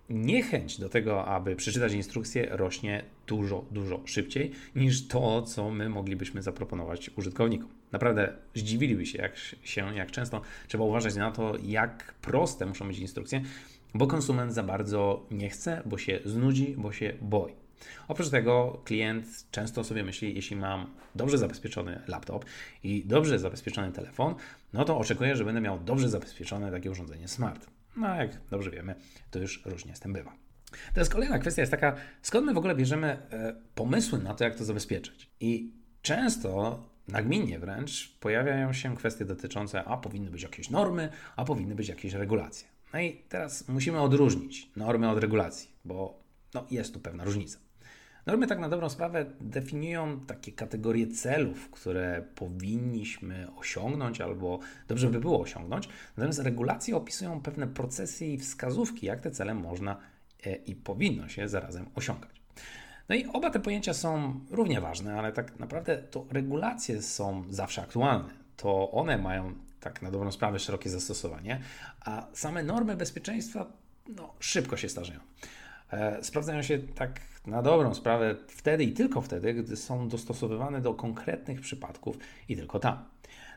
Niechęć 0.10 0.80
do 0.80 0.90
tego, 0.90 1.26
aby 1.26 1.56
przeczytać 1.56 1.94
instrukcję, 1.94 2.48
rośnie 2.52 3.04
dużo, 3.28 3.66
dużo 3.72 4.02
szybciej 4.06 4.52
niż 4.76 5.08
to, 5.08 5.42
co 5.42 5.70
my 5.70 5.90
moglibyśmy 5.90 6.42
zaproponować 6.42 7.12
użytkownikom. 7.18 7.70
Naprawdę 7.92 8.34
zdziwiliby 8.56 9.06
się, 9.06 9.18
jak, 9.18 9.38
się, 9.64 9.96
jak 9.96 10.12
często 10.12 10.42
trzeba 10.68 10.84
uważać 10.84 11.16
na 11.16 11.32
to, 11.32 11.54
jak 11.64 12.14
proste 12.22 12.66
muszą 12.66 12.88
być 12.88 13.00
instrukcje, 13.00 13.42
bo 13.94 14.08
konsument 14.08 14.54
za 14.54 14.64
bardzo 14.64 15.26
nie 15.32 15.50
chce, 15.50 15.82
bo 15.86 15.98
się 15.98 16.20
znudzi, 16.26 16.76
bo 16.78 16.92
się 16.92 17.14
boi. 17.22 17.63
Oprócz 18.08 18.30
tego 18.30 18.82
klient 18.86 19.26
często 19.52 19.84
sobie 19.84 20.04
myśli, 20.04 20.36
jeśli 20.36 20.56
mam 20.56 20.94
dobrze 21.16 21.38
zabezpieczony 21.38 22.02
laptop 22.08 22.46
i 22.84 23.06
dobrze 23.06 23.40
zabezpieczony 23.40 23.92
telefon, 23.92 24.36
no 24.74 24.86
to 24.86 24.98
oczekuję, 24.98 25.36
że 25.36 25.46
będę 25.46 25.62
miał 25.62 25.80
dobrze 25.80 26.10
zabezpieczone 26.10 26.72
takie 26.72 26.92
urządzenie 26.92 27.28
smart. 27.28 27.68
No 27.98 28.16
jak 28.16 28.42
dobrze 28.50 28.72
wiemy, 28.72 28.96
to 29.32 29.40
już 29.40 29.66
różnie 29.66 29.96
z 29.96 30.00
tym 30.00 30.14
bywa. 30.14 30.34
Teraz 30.94 31.10
kolejna 31.10 31.40
kwestia 31.40 31.62
jest 31.62 31.72
taka, 31.72 31.96
skąd 32.22 32.46
my 32.46 32.54
w 32.54 32.58
ogóle 32.58 32.76
bierzemy 32.76 33.08
e, 33.08 33.56
pomysły 33.76 34.20
na 34.20 34.34
to, 34.34 34.44
jak 34.44 34.56
to 34.56 34.66
zabezpieczyć. 34.66 35.30
I 35.40 35.74
często 36.02 36.80
nagminnie 37.08 37.60
wręcz 37.60 38.18
pojawiają 38.20 38.74
się 38.74 38.96
kwestie 38.96 39.26
dotyczące, 39.26 39.84
a 39.84 39.98
powinny 39.98 40.32
być 40.32 40.44
jakieś 40.44 40.70
normy, 40.70 41.10
a 41.36 41.46
powinny 41.46 41.76
być 41.76 41.88
jakieś 41.88 42.14
regulacje. 42.14 42.68
No 42.94 43.00
i 43.00 43.22
teraz 43.30 43.68
musimy 43.68 44.02
odróżnić 44.02 44.72
normy 44.76 45.10
od 45.10 45.20
regulacji, 45.20 45.70
bo 45.86 46.24
no, 46.54 46.68
jest 46.72 46.94
tu 46.94 47.00
pewna 47.00 47.24
różnica. 47.24 47.58
Normy 48.26 48.48
tak 48.48 48.60
na 48.60 48.70
dobrą 48.70 48.90
sprawę 48.90 49.26
definiują 49.42 50.20
takie 50.20 50.52
kategorie 50.52 51.08
celów, 51.08 51.70
które 51.70 52.24
powinniśmy 52.36 53.48
osiągnąć 53.58 54.22
albo 54.22 54.60
dobrze 54.88 55.10
by 55.10 55.20
było 55.20 55.42
osiągnąć, 55.42 55.90
natomiast 56.18 56.40
regulacje 56.40 56.96
opisują 56.96 57.42
pewne 57.42 57.68
procesy 57.68 58.26
i 58.26 58.38
wskazówki, 58.38 59.06
jak 59.06 59.22
te 59.22 59.32
cele 59.32 59.54
można 59.54 59.98
e, 60.46 60.56
i 60.56 60.76
powinno 60.76 61.28
się 61.28 61.48
zarazem 61.48 61.86
osiągać. 61.96 62.44
No 63.10 63.16
i 63.16 63.26
oba 63.26 63.50
te 63.50 63.60
pojęcia 63.60 63.94
są 63.94 64.40
równie 64.52 64.82
ważne, 64.82 65.20
ale 65.20 65.32
tak 65.32 65.60
naprawdę 65.60 65.98
to 65.98 66.26
regulacje 66.32 67.02
są 67.02 67.44
zawsze 67.50 67.82
aktualne. 67.82 68.30
to 68.58 68.92
one 68.92 69.18
mają 69.18 69.54
tak 69.80 70.02
na 70.02 70.12
dobrą 70.12 70.32
sprawę 70.32 70.60
szerokie 70.60 70.90
zastosowanie, 70.90 71.60
a 72.06 72.28
same 72.34 72.64
normy 72.64 72.96
bezpieczeństwa 72.96 73.68
no, 74.08 74.34
szybko 74.40 74.78
się 74.78 74.90
starzeją. 74.90 75.20
E, 75.94 76.24
sprawdzają 76.24 76.62
się 76.62 76.80
tak 76.80 77.22
na 77.48 77.62
dobrą 77.62 77.94
sprawę 77.94 78.36
wtedy 78.48 78.84
i 78.84 78.92
tylko 78.92 79.22
wtedy, 79.22 79.54
gdy 79.54 79.76
są 79.76 80.08
dostosowywane 80.08 80.82
do 80.82 80.94
konkretnych 80.94 81.62
przypadków 81.62 82.18
i 82.50 82.56
tylko 82.56 82.80
tam. 82.80 83.06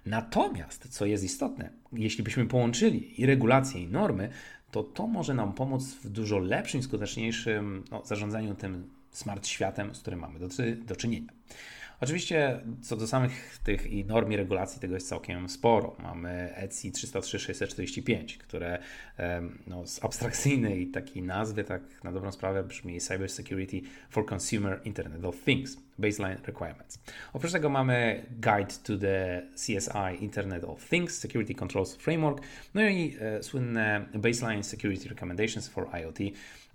Natomiast, 0.07 0.88
co 0.88 1.07
jest 1.07 1.25
istotne, 1.25 1.71
jeśli 1.93 2.25
byśmy 2.25 2.47
połączyli 2.47 3.21
i 3.21 3.26
regulacje, 3.26 3.83
i 3.83 3.88
normy, 3.88 4.28
to 4.71 4.83
to 4.83 5.07
może 5.07 5.35
nam 5.35 5.52
pomóc 5.52 5.95
w 5.95 6.09
dużo 6.09 6.38
lepszym, 6.38 6.83
skuteczniejszym 6.83 7.85
no, 7.90 8.02
zarządzaniu 8.05 8.55
tym 8.55 8.90
smart 9.11 9.47
światem, 9.47 9.95
z 9.95 10.00
którym 10.00 10.21
mamy 10.21 10.38
do, 10.38 10.49
do 10.87 10.97
czynienia. 10.97 11.33
Oczywiście 12.00 12.60
co 12.82 12.96
do 12.96 13.06
samych 13.06 13.58
tych 13.64 13.86
i 13.86 14.04
norm 14.04 14.32
i 14.32 14.36
regulacji 14.36 14.80
tego 14.80 14.94
jest 14.94 15.08
całkiem 15.08 15.48
sporo. 15.48 15.96
Mamy 16.02 16.52
ECI 16.56 16.92
303-645, 16.92 18.38
które 18.38 18.78
no, 19.66 19.86
z 19.86 20.04
abstrakcyjnej 20.04 20.86
takiej 20.86 21.22
nazwy, 21.22 21.64
tak 21.64 21.82
na 22.04 22.12
dobrą 22.12 22.32
sprawę 22.32 22.64
brzmi 22.64 23.00
Cyber 23.00 23.30
Security 23.30 23.80
for 24.10 24.26
Consumer 24.32 24.80
Internet 24.84 25.24
of 25.24 25.36
Things. 25.44 25.86
Baseline 25.98 26.38
Requirements. 26.46 26.98
Oprócz 27.32 27.52
tego 27.52 27.68
mamy 27.68 28.26
Guide 28.30 28.74
to 28.82 28.98
the 28.98 29.42
CSI 29.54 30.24
Internet 30.24 30.64
of 30.64 30.88
Things 30.88 31.18
Security 31.18 31.54
Controls 31.54 31.96
Framework, 31.96 32.40
no 32.74 32.82
i 32.82 33.16
e, 33.20 33.42
słynne 33.42 34.06
Baseline 34.14 34.62
Security 34.62 35.08
Recommendations 35.08 35.68
for 35.68 35.88
IoT, 36.02 36.18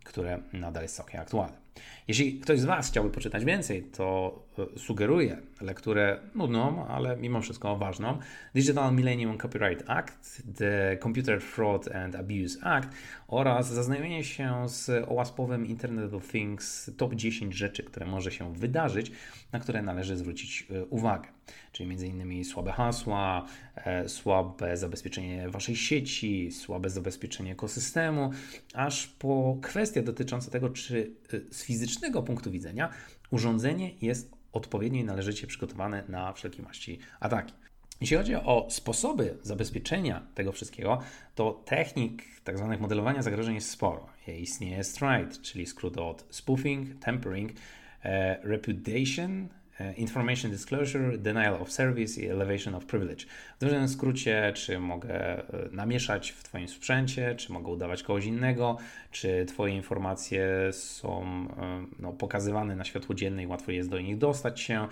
które 0.04 0.42
nadal 0.54 0.84
jest 0.84 0.96
całkiem 0.96 1.22
aktualne. 1.22 1.61
Jeśli 2.08 2.40
ktoś 2.40 2.60
z 2.60 2.66
Was 2.66 2.88
chciałby 2.90 3.10
poczytać 3.10 3.46
więcej, 3.46 3.84
to 3.84 4.40
e, 4.76 4.80
sugeruję 4.80 5.38
lekturę 5.62 6.20
nudną, 6.36 6.88
ale 6.88 7.18
mimo 7.18 7.42
wszystko 7.42 7.78
ważną. 7.78 8.18
Digital 8.56 8.96
Millennium 8.96 9.38
Copyright 9.38 9.90
Act, 9.90 10.44
The 10.58 10.98
Computer 11.04 11.42
Fraud 11.42 11.96
and 11.96 12.16
Abuse 12.16 12.64
Act 12.64 12.90
oraz 13.28 13.74
zaznajomienie 13.74 14.24
się 14.24 14.70
z 14.70 15.10
ołaspowym 15.10 15.66
Internet 15.66 16.14
of 16.14 16.28
Things 16.28 16.92
top 16.98 17.16
10 17.16 17.56
rzeczy, 17.56 17.84
które 17.84 18.06
może 18.06 18.32
się 18.32 18.54
wydarzyć, 18.54 19.12
na 19.52 19.60
które 19.60 19.82
należy 19.82 20.18
zwrócić 20.18 20.68
e, 20.72 20.86
uwagę. 20.86 21.30
Czyli 21.72 21.94
m.in. 21.94 22.46
słabe 22.46 22.72
hasła, 22.72 23.46
e, 23.76 24.10
słabe 24.10 24.78
zabezpieczenie 24.78 25.50
Waszej 25.50 25.76
sieci, 25.76 26.52
słabe 26.52 26.90
zabezpieczenie 26.90 27.52
ekosystemu, 27.52 28.32
aż 28.74 29.08
po 29.08 29.58
kwestie 29.62 30.02
dotyczące 30.02 30.52
tego, 30.52 30.70
czy 30.70 31.12
z 31.52 31.64
fizycznego 31.64 32.24
punktu 32.24 32.52
widzenia 32.52 32.90
urządzenie 33.32 33.92
jest 34.02 34.32
odpowiednio 34.52 35.02
i 35.02 35.04
należycie 35.04 35.48
przygotowane 35.48 36.04
na 36.08 36.34
wszelkie 36.34 36.64
maści 36.64 37.00
ataki. 37.20 37.54
Jeśli 38.02 38.18
chodzi 38.18 38.36
o 38.36 38.68
sposoby 38.70 39.38
zabezpieczenia 39.42 40.28
tego 40.36 40.52
wszystkiego, 40.52 41.00
to 41.36 41.64
technik 41.66 42.24
tzw. 42.46 42.68
Tak 42.70 42.80
modelowania 42.80 43.22
zagrożeń 43.22 43.56
jest 43.56 43.70
sporo. 43.70 44.08
Istnieje 44.40 44.84
STRIDE, 44.84 45.42
czyli 45.42 45.66
skrót 45.66 45.98
od 45.98 46.26
spoofing, 46.30 47.04
tempering, 47.04 47.52
e, 48.04 48.40
reputation, 48.44 49.48
E, 49.48 49.61
information 49.98 50.52
Disclosure, 50.52 51.18
Denial 51.18 51.54
of 51.62 51.72
Service 51.72 52.22
i 52.22 52.30
Elevation 52.30 52.76
of 52.76 52.86
Privilege. 52.86 53.26
W 53.60 53.60
dużym 53.60 53.90
skrócie, 53.90 54.52
czy 54.56 54.80
mogę 54.80 55.14
e, 55.14 55.70
namieszać 55.72 56.32
w 56.32 56.44
Twoim 56.44 56.68
sprzęcie, 56.68 57.36
czy 57.36 57.52
mogę 57.54 57.72
udawać 57.72 58.04
kogoś 58.04 58.26
innego, 58.26 58.78
czy 59.12 59.46
Twoje 59.46 59.76
informacje 59.76 60.48
są 60.72 61.24
e, 61.24 61.86
no, 62.00 62.14
pokazywane 62.14 62.76
na 62.76 62.84
światło 62.86 63.16
dzienne 63.16 63.44
i 63.44 63.48
łatwo 63.48 63.72
jest 63.72 63.90
do 63.90 64.00
nich 64.00 64.18
dostać 64.18 64.60
się, 64.60 64.88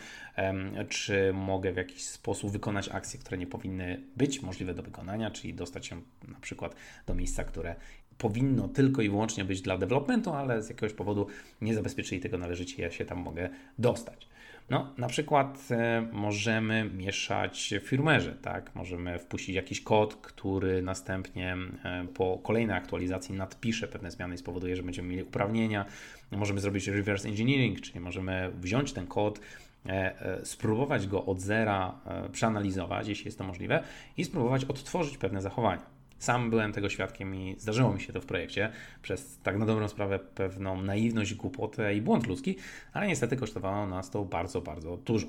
czy 0.89 1.33
mogę 1.33 1.73
w 1.73 1.77
jakiś 1.77 2.03
sposób 2.03 2.51
wykonać 2.51 2.89
akcje, 2.89 3.19
które 3.19 3.37
nie 3.37 3.47
powinny 3.47 4.03
być 4.17 4.41
możliwe 4.41 4.73
do 4.73 4.83
wykonania, 4.83 5.31
czyli 5.31 5.53
dostać 5.53 5.87
się 5.87 6.01
na 6.27 6.39
przykład 6.39 6.75
do 7.05 7.15
miejsca, 7.15 7.43
które 7.43 7.75
powinno 8.17 8.67
tylko 8.67 9.01
i 9.01 9.09
wyłącznie 9.09 9.45
być 9.45 9.61
dla 9.61 9.77
developmentu, 9.77 10.31
ale 10.33 10.63
z 10.63 10.69
jakiegoś 10.69 10.93
powodu 10.93 11.27
nie 11.61 11.75
zabezpieczyli 11.75 12.21
tego 12.21 12.37
należycie, 12.37 12.83
ja 12.83 12.91
się 12.91 13.05
tam 13.05 13.17
mogę 13.17 13.49
dostać. 13.77 14.28
No, 14.69 14.93
na 14.97 15.07
przykład 15.07 15.67
e, 15.71 16.07
możemy 16.11 16.83
mieszać 16.83 17.73
w 17.81 17.89
firmware'ze, 17.89 18.33
tak? 18.41 18.75
Możemy 18.75 19.19
wpuścić 19.19 19.55
jakiś 19.55 19.81
kod, 19.81 20.15
który 20.15 20.81
następnie 20.81 21.57
e, 21.83 22.07
po 22.13 22.37
kolejnej 22.43 22.77
aktualizacji 22.77 23.35
nadpisze 23.35 23.87
pewne 23.87 24.11
zmiany 24.11 24.35
i 24.35 24.37
spowoduje, 24.37 24.75
że 24.75 24.83
będziemy 24.83 25.07
mieli 25.07 25.23
uprawnienia. 25.23 25.85
Możemy 26.31 26.59
zrobić 26.59 26.87
reverse 26.87 27.27
engineering, 27.27 27.81
czyli 27.81 27.99
możemy 27.99 28.51
wziąć 28.61 28.93
ten 28.93 29.07
kod, 29.07 29.39
e, 29.85 30.39
spróbować 30.43 31.07
go 31.07 31.25
od 31.25 31.41
zera 31.41 31.99
przeanalizować, 32.31 33.07
jeśli 33.07 33.25
jest 33.25 33.37
to 33.37 33.43
możliwe, 33.43 33.83
i 34.17 34.25
spróbować 34.25 34.65
odtworzyć 34.65 35.17
pewne 35.17 35.41
zachowania. 35.41 35.98
Sam 36.19 36.49
byłem 36.49 36.73
tego 36.73 36.89
świadkiem 36.89 37.35
i 37.35 37.55
zdarzyło 37.59 37.93
mi 37.93 38.01
się 38.01 38.13
to 38.13 38.21
w 38.21 38.25
projekcie 38.25 38.71
przez 39.01 39.39
tak 39.43 39.57
na 39.57 39.65
dobrą 39.65 39.87
sprawę 39.87 40.19
pewną 40.19 40.81
naiwność, 40.81 41.33
głupotę 41.33 41.95
i 41.95 42.01
błąd 42.01 42.27
ludzki, 42.27 42.55
ale 42.93 43.07
niestety 43.07 43.37
kosztowało 43.37 43.87
nas 43.87 44.09
to 44.09 44.25
bardzo, 44.25 44.61
bardzo 44.61 44.97
dużo. 44.97 45.27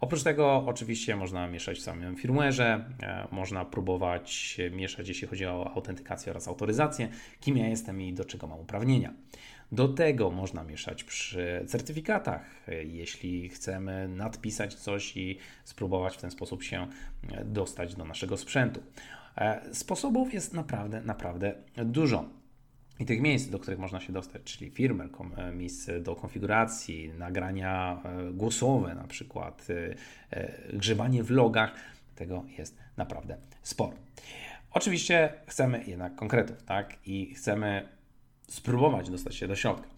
Oprócz 0.00 0.22
tego 0.22 0.64
oczywiście 0.66 1.16
można 1.16 1.46
mieszać 1.46 1.78
w 1.78 1.82
samym 1.82 2.16
firmware'ze, 2.16 2.84
e, 3.02 3.28
można 3.30 3.64
próbować 3.64 4.60
mieszać 4.70 5.08
jeśli 5.08 5.28
chodzi 5.28 5.46
o 5.46 5.72
autentykację 5.74 6.32
oraz 6.32 6.48
autoryzację, 6.48 7.08
kim 7.40 7.56
ja 7.56 7.68
jestem 7.68 8.02
i 8.02 8.12
do 8.12 8.24
czego 8.24 8.46
mam 8.46 8.60
uprawnienia. 8.60 9.14
Do 9.72 9.88
tego 9.88 10.30
można 10.30 10.64
mieszać 10.64 11.04
przy 11.04 11.64
certyfikatach, 11.66 12.68
e, 12.68 12.84
jeśli 12.84 13.48
chcemy 13.48 14.08
nadpisać 14.08 14.74
coś 14.74 15.16
i 15.16 15.38
spróbować 15.64 16.16
w 16.16 16.20
ten 16.20 16.30
sposób 16.30 16.62
się 16.62 16.86
e, 17.32 17.44
dostać 17.44 17.94
do 17.94 18.04
naszego 18.04 18.36
sprzętu. 18.36 18.82
E, 19.36 19.74
sposobów 19.74 20.34
jest 20.34 20.54
naprawdę, 20.54 21.00
naprawdę 21.00 21.54
dużo. 21.76 22.24
I 23.00 23.06
tych 23.06 23.20
miejsc, 23.20 23.50
do 23.50 23.58
których 23.58 23.78
można 23.78 24.00
się 24.00 24.12
dostać, 24.12 24.42
czyli 24.42 24.70
firmware, 24.70 25.10
e, 25.36 25.52
miejsc 25.52 25.90
do 26.02 26.16
konfiguracji, 26.16 27.08
nagrania 27.18 28.02
e, 28.04 28.32
głosowe 28.32 28.94
na 28.94 29.04
przykład, 29.04 29.66
grzebanie 30.72 31.22
w 31.22 31.30
logach, 31.30 31.74
tego 32.14 32.44
jest 32.58 32.78
naprawdę 32.96 33.36
sporo. 33.62 33.92
Oczywiście 34.70 35.32
chcemy 35.46 35.84
jednak 35.86 36.14
konkretów, 36.14 36.62
tak? 36.62 36.96
I 37.06 37.34
chcemy 37.34 37.88
spróbować 38.48 39.10
dostać 39.10 39.34
się 39.34 39.48
do 39.48 39.56
środka. 39.56 39.88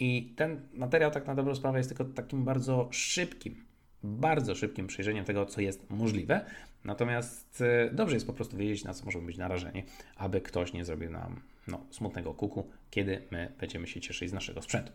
I 0.00 0.34
ten 0.36 0.60
materiał 0.72 1.10
tak 1.10 1.26
na 1.26 1.34
dobrą 1.34 1.54
sprawę 1.54 1.78
jest 1.78 1.90
tylko 1.90 2.04
takim 2.04 2.44
bardzo 2.44 2.88
szybkim 2.90 3.69
bardzo 4.02 4.54
szybkim 4.54 4.86
przejrzeniem 4.86 5.24
tego, 5.24 5.46
co 5.46 5.60
jest 5.60 5.90
możliwe. 5.90 6.44
Natomiast 6.84 7.60
e, 7.60 7.90
dobrze 7.92 8.16
jest 8.16 8.26
po 8.26 8.32
prostu 8.32 8.56
wiedzieć, 8.56 8.84
na 8.84 8.94
co 8.94 9.04
możemy 9.04 9.26
być 9.26 9.36
narażeni, 9.36 9.84
aby 10.16 10.40
ktoś 10.40 10.72
nie 10.72 10.84
zrobił 10.84 11.10
nam 11.10 11.40
no, 11.68 11.80
smutnego 11.90 12.34
kuku, 12.34 12.70
kiedy 12.90 13.22
my 13.30 13.52
będziemy 13.60 13.86
się 13.86 14.00
cieszyć 14.00 14.30
z 14.30 14.32
naszego 14.32 14.62
sprzętu. 14.62 14.92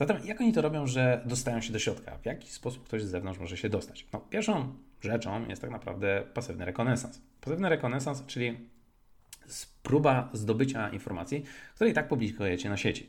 Zatem 0.00 0.16
jak 0.24 0.40
oni 0.40 0.52
to 0.52 0.62
robią, 0.62 0.86
że 0.86 1.22
dostają 1.24 1.60
się 1.60 1.72
do 1.72 1.78
środka? 1.78 2.18
W 2.18 2.26
jaki 2.26 2.50
sposób 2.50 2.84
ktoś 2.84 3.02
z 3.02 3.06
zewnątrz 3.06 3.40
może 3.40 3.56
się 3.56 3.68
dostać? 3.68 4.06
No, 4.12 4.20
pierwszą 4.20 4.74
rzeczą 5.00 5.48
jest 5.48 5.62
tak 5.62 5.70
naprawdę 5.70 6.22
pasywny 6.34 6.64
rekonesans. 6.64 7.20
Pasywny 7.40 7.68
rekonesans, 7.68 8.26
czyli 8.26 8.56
próba 9.82 10.30
zdobycia 10.32 10.88
informacji, 10.88 11.44
które 11.74 11.90
i 11.90 11.92
tak 11.92 12.08
publikujecie 12.08 12.68
na 12.68 12.76
sieci 12.76 13.08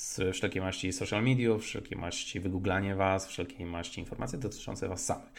z 0.00 0.20
wszelkiej 0.36 0.62
maści 0.62 0.92
social 0.92 1.22
mediów, 1.24 1.62
wszelkiej 1.62 1.98
maści 1.98 2.40
wygooglanie 2.40 2.94
Was, 2.94 3.26
wszelkiej 3.26 3.66
maści 3.66 4.00
informacje 4.00 4.38
dotyczące 4.38 4.88
Was 4.88 5.04
samych. 5.04 5.32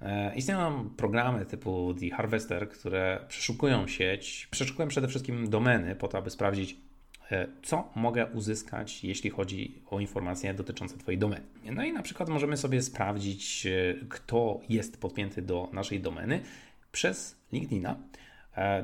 E, 0.00 0.34
istnieją 0.34 0.90
programy 0.96 1.46
typu 1.46 1.94
The 2.00 2.16
Harvester, 2.16 2.68
które 2.68 3.24
przeszukują 3.28 3.88
sieć, 3.88 4.48
przeszukują 4.50 4.88
przede 4.88 5.08
wszystkim 5.08 5.50
domeny 5.50 5.96
po 5.96 6.08
to, 6.08 6.18
aby 6.18 6.30
sprawdzić, 6.30 6.76
e, 7.30 7.46
co 7.62 7.88
mogę 7.94 8.26
uzyskać, 8.26 9.04
jeśli 9.04 9.30
chodzi 9.30 9.82
o 9.90 10.00
informacje 10.00 10.54
dotyczące 10.54 10.98
Twojej 10.98 11.18
domeny. 11.18 11.46
No 11.64 11.84
i 11.84 11.92
na 11.92 12.02
przykład 12.02 12.28
możemy 12.28 12.56
sobie 12.56 12.82
sprawdzić, 12.82 13.66
e, 13.66 13.94
kto 14.08 14.60
jest 14.68 15.00
podpięty 15.00 15.42
do 15.42 15.68
naszej 15.72 16.00
domeny 16.00 16.40
przez 16.92 17.36
LinkedIna, 17.52 17.96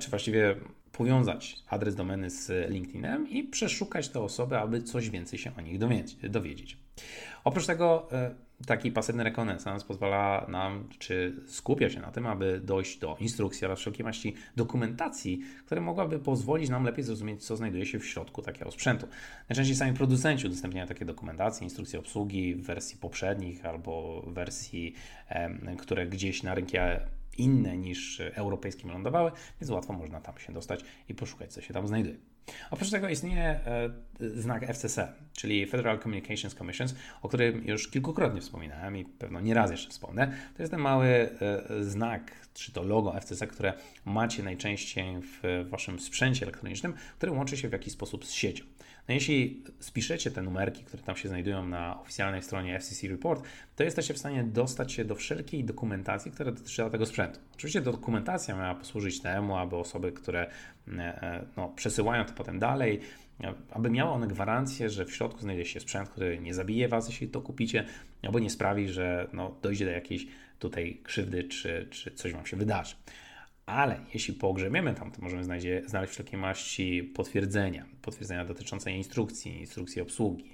czy 0.00 0.10
właściwie 0.10 0.56
powiązać 0.92 1.56
adres 1.68 1.94
domeny 1.94 2.30
z 2.30 2.70
LinkedInem 2.70 3.28
i 3.28 3.44
przeszukać 3.44 4.08
te 4.08 4.20
osoby, 4.20 4.58
aby 4.58 4.82
coś 4.82 5.10
więcej 5.10 5.38
się 5.38 5.52
o 5.58 5.60
nich 5.60 5.78
dowiedzieć. 6.30 6.76
Oprócz 7.44 7.66
tego 7.66 8.08
e, 8.12 8.34
taki 8.66 8.92
pasywny 8.92 9.24
rekonesans 9.24 9.84
pozwala 9.84 10.46
nam, 10.48 10.88
czy 10.98 11.36
skupia 11.46 11.90
się 11.90 12.00
na 12.00 12.10
tym, 12.10 12.26
aby 12.26 12.60
dojść 12.60 12.98
do 12.98 13.16
instrukcji 13.20 13.64
oraz 13.64 13.78
wszelkiej 13.78 14.04
maści 14.04 14.34
dokumentacji, 14.56 15.40
które 15.66 15.80
mogłaby 15.80 16.18
pozwolić 16.18 16.70
nam 16.70 16.84
lepiej 16.84 17.04
zrozumieć, 17.04 17.44
co 17.44 17.56
znajduje 17.56 17.86
się 17.86 17.98
w 17.98 18.06
środku 18.06 18.42
takiego 18.42 18.70
sprzętu. 18.70 19.08
Najczęściej 19.48 19.76
sami 19.76 19.94
producenci 19.94 20.46
udostępniają 20.46 20.86
takie 20.86 21.04
dokumentacje, 21.04 21.64
instrukcje 21.64 21.98
obsługi 21.98 22.54
w 22.54 22.62
wersji 22.62 22.98
poprzednich 22.98 23.66
albo 23.66 24.22
wersji, 24.26 24.94
które 25.78 26.06
gdzieś 26.06 26.42
na 26.42 26.54
rynku 26.54 26.72
inne 27.38 27.78
niż 27.78 28.20
europejskim 28.20 28.90
lądowały, 28.90 29.32
więc 29.60 29.70
łatwo 29.70 29.92
można 29.92 30.20
tam 30.20 30.38
się 30.38 30.52
dostać 30.52 30.80
i 31.08 31.14
poszukać, 31.14 31.52
co 31.52 31.60
się 31.60 31.74
tam 31.74 31.86
znajduje. 31.86 32.16
Oprócz 32.70 32.90
tego 32.90 33.08
istnieje 33.08 33.42
e, 33.42 33.90
znak 34.20 34.66
FCC, 34.66 35.12
czyli 35.32 35.66
Federal 35.66 35.98
Communications 35.98 36.54
Commissions, 36.54 36.94
o 37.22 37.28
którym 37.28 37.64
już 37.64 37.88
kilkukrotnie 37.88 38.40
wspominałem 38.40 38.96
i 38.96 39.04
pewno 39.04 39.40
nie 39.40 39.54
raz 39.54 39.70
jeszcze 39.70 39.90
wspomnę. 39.90 40.36
To 40.56 40.62
jest 40.62 40.70
ten 40.70 40.80
mały 40.80 41.06
e, 41.06 41.30
znak, 41.84 42.48
czy 42.54 42.72
to 42.72 42.82
logo 42.82 43.20
FCC, 43.20 43.46
które 43.46 43.72
macie 44.04 44.42
najczęściej 44.42 45.16
w 45.20 45.66
waszym 45.70 46.00
sprzęcie 46.00 46.46
elektronicznym, 46.46 46.94
który 47.16 47.32
łączy 47.32 47.56
się 47.56 47.68
w 47.68 47.72
jakiś 47.72 47.92
sposób 47.92 48.26
z 48.26 48.30
siecią. 48.30 48.64
No 49.08 49.14
jeśli 49.14 49.62
spiszecie 49.80 50.30
te 50.30 50.42
numerki, 50.42 50.84
które 50.84 51.02
tam 51.02 51.16
się 51.16 51.28
znajdują 51.28 51.66
na 51.66 52.00
oficjalnej 52.00 52.42
stronie 52.42 52.80
FCC 52.80 53.08
Report, 53.08 53.44
to 53.76 53.84
jesteście 53.84 54.14
w 54.14 54.18
stanie 54.18 54.44
dostać 54.44 54.92
się 54.92 55.04
do 55.04 55.14
wszelkiej 55.14 55.64
dokumentacji, 55.64 56.32
która 56.32 56.52
dotyczy 56.52 56.90
tego 56.90 57.06
sprzętu. 57.06 57.40
Oczywiście 57.54 57.80
dokumentacja 57.80 58.56
miała 58.56 58.74
posłużyć 58.74 59.20
temu, 59.20 59.56
aby 59.56 59.76
osoby, 59.76 60.12
które 60.12 60.50
e, 60.88 61.22
e, 61.22 61.44
no, 61.56 61.68
przesyłają 61.68 62.24
to 62.24 62.32
potem 62.32 62.58
dalej, 62.58 63.00
aby 63.70 63.90
miały 63.90 64.10
one 64.10 64.26
gwarancję, 64.26 64.90
że 64.90 65.04
w 65.04 65.14
środku 65.14 65.40
znajdzie 65.40 65.64
się 65.64 65.80
sprzęt, 65.80 66.08
który 66.08 66.38
nie 66.38 66.54
zabije 66.54 66.88
Was, 66.88 67.08
jeśli 67.08 67.28
to 67.28 67.40
kupicie, 67.40 67.84
albo 68.22 68.38
nie 68.38 68.50
sprawi, 68.50 68.88
że 68.88 69.28
no, 69.32 69.56
dojdzie 69.62 69.84
do 69.84 69.90
jakiejś 69.90 70.26
tutaj 70.58 71.00
krzywdy, 71.02 71.44
czy, 71.44 71.88
czy 71.90 72.10
coś 72.10 72.32
Wam 72.32 72.46
się 72.46 72.56
wydarzy. 72.56 72.94
Ale 73.66 74.00
jeśli 74.14 74.34
pogrzebiemy 74.34 74.94
tam, 74.94 75.10
to 75.10 75.22
możemy 75.22 75.44
znajdzie, 75.44 75.82
znaleźć 75.86 76.12
wszelkie 76.12 76.36
maści 76.36 77.12
potwierdzenia, 77.14 77.86
potwierdzenia 78.02 78.44
dotyczące 78.44 78.92
instrukcji, 78.92 79.60
instrukcji 79.60 80.02
obsługi, 80.02 80.50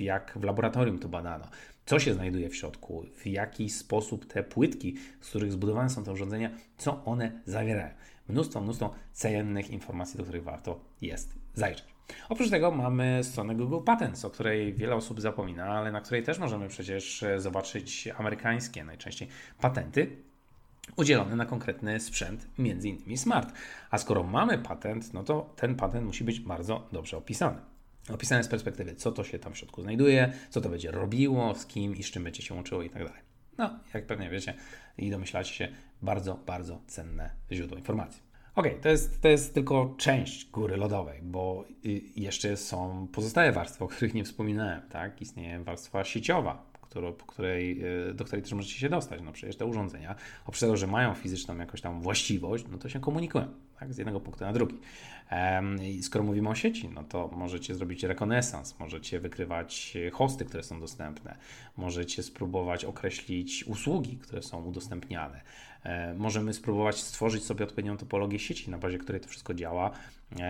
jak 0.00 0.38
w 0.38 0.44
laboratorium 0.44 0.98
to 0.98 1.08
badano, 1.08 1.48
co 1.86 1.98
się 1.98 2.14
znajduje 2.14 2.48
w 2.48 2.56
środku, 2.56 3.04
w 3.16 3.26
jaki 3.26 3.70
sposób 3.70 4.26
te 4.26 4.42
płytki, 4.42 4.96
z 5.20 5.28
których 5.28 5.52
zbudowane 5.52 5.90
są 5.90 6.04
te 6.04 6.12
urządzenia, 6.12 6.50
co 6.76 7.04
one 7.04 7.40
zawierają. 7.44 7.94
Mnóstwo, 8.28 8.60
mnóstwo 8.60 8.94
cennych 9.12 9.70
informacji, 9.70 10.16
do 10.16 10.22
których 10.22 10.44
warto 10.44 10.80
jest 11.00 11.34
zajrzeć. 11.54 11.84
Oprócz 12.28 12.50
tego 12.50 12.70
mamy 12.70 13.24
stronę 13.24 13.54
Google 13.54 13.84
Patents, 13.84 14.24
o 14.24 14.30
której 14.30 14.74
wiele 14.74 14.94
osób 14.94 15.20
zapomina, 15.20 15.64
ale 15.64 15.92
na 15.92 16.00
której 16.00 16.22
też 16.22 16.38
możemy 16.38 16.68
przecież 16.68 17.24
zobaczyć 17.36 18.08
amerykańskie 18.18 18.84
najczęściej 18.84 19.28
patenty, 19.60 20.16
udzielony 20.96 21.36
na 21.36 21.46
konkretny 21.46 22.00
sprzęt, 22.00 22.46
między 22.58 22.88
innymi 22.88 23.18
smart. 23.18 23.52
A 23.90 23.98
skoro 23.98 24.22
mamy 24.22 24.58
patent, 24.58 25.14
no 25.14 25.22
to 25.22 25.54
ten 25.56 25.74
patent 25.74 26.06
musi 26.06 26.24
być 26.24 26.40
bardzo 26.40 26.88
dobrze 26.92 27.16
opisany. 27.16 27.58
Opisany 28.08 28.44
z 28.44 28.48
perspektywy, 28.48 28.94
co 28.94 29.12
to 29.12 29.24
się 29.24 29.38
tam 29.38 29.52
w 29.52 29.58
środku 29.58 29.82
znajduje, 29.82 30.32
co 30.50 30.60
to 30.60 30.68
będzie 30.68 30.90
robiło, 30.90 31.54
z 31.54 31.66
kim 31.66 31.96
i 31.96 32.02
z 32.02 32.10
czym 32.10 32.24
będzie 32.24 32.42
się 32.42 32.54
łączyło 32.54 32.82
i 32.82 32.90
tak 32.90 33.04
dalej. 33.04 33.22
No, 33.58 33.78
jak 33.94 34.06
pewnie 34.06 34.30
wiecie 34.30 34.54
i 34.98 35.10
domyślacie 35.10 35.54
się, 35.54 35.68
bardzo, 36.02 36.34
bardzo 36.46 36.80
cenne 36.86 37.30
źródło 37.52 37.78
informacji. 37.78 38.22
Ok, 38.54 38.66
to 38.82 38.88
jest, 38.88 39.20
to 39.20 39.28
jest 39.28 39.54
tylko 39.54 39.94
część 39.98 40.50
góry 40.50 40.76
lodowej, 40.76 41.20
bo 41.22 41.64
jeszcze 42.16 42.56
są 42.56 43.08
pozostałe 43.12 43.52
warstwy, 43.52 43.84
o 43.84 43.88
których 43.88 44.14
nie 44.14 44.24
wspominałem. 44.24 44.82
Tak? 44.88 45.22
Istnieje 45.22 45.64
warstwa 45.64 46.04
sieciowa, 46.04 46.69
którą, 46.90 47.12
której, 47.12 47.82
e, 48.08 48.14
do 48.14 48.24
której 48.24 48.42
też 48.42 48.52
możecie 48.52 48.74
się 48.74 48.88
dostać. 48.88 49.20
No 49.24 49.32
przecież 49.32 49.56
te 49.56 49.66
urządzenia, 49.66 50.14
oprócz 50.42 50.60
tego, 50.60 50.76
że 50.76 50.86
mają 50.86 51.14
fizyczną 51.14 51.58
jakąś 51.58 51.80
tam 51.80 52.02
właściwość, 52.02 52.64
no 52.72 52.78
to 52.78 52.88
się 52.88 53.00
komunikują 53.00 53.48
tak, 53.80 53.94
z 53.94 53.98
jednego 53.98 54.20
punktu 54.20 54.44
na 54.44 54.52
drugi. 54.52 54.78
I 55.82 56.02
skoro 56.02 56.24
mówimy 56.24 56.48
o 56.48 56.54
sieci, 56.54 56.88
no 56.88 57.04
to 57.04 57.28
możecie 57.28 57.74
zrobić 57.74 58.02
rekonesans, 58.02 58.78
możecie 58.78 59.20
wykrywać 59.20 59.96
hosty, 60.12 60.44
które 60.44 60.62
są 60.62 60.80
dostępne, 60.80 61.36
możecie 61.76 62.22
spróbować 62.22 62.84
określić 62.84 63.64
usługi, 63.66 64.16
które 64.16 64.42
są 64.42 64.64
udostępniane. 64.64 65.40
E, 65.84 66.14
możemy 66.14 66.54
spróbować 66.54 67.00
stworzyć 67.00 67.44
sobie 67.44 67.64
odpowiednią 67.64 67.96
topologię 67.96 68.38
sieci, 68.38 68.70
na 68.70 68.78
bazie 68.78 68.98
której 68.98 69.20
to 69.20 69.28
wszystko 69.28 69.54
działa, 69.54 69.90
e, 69.90 69.92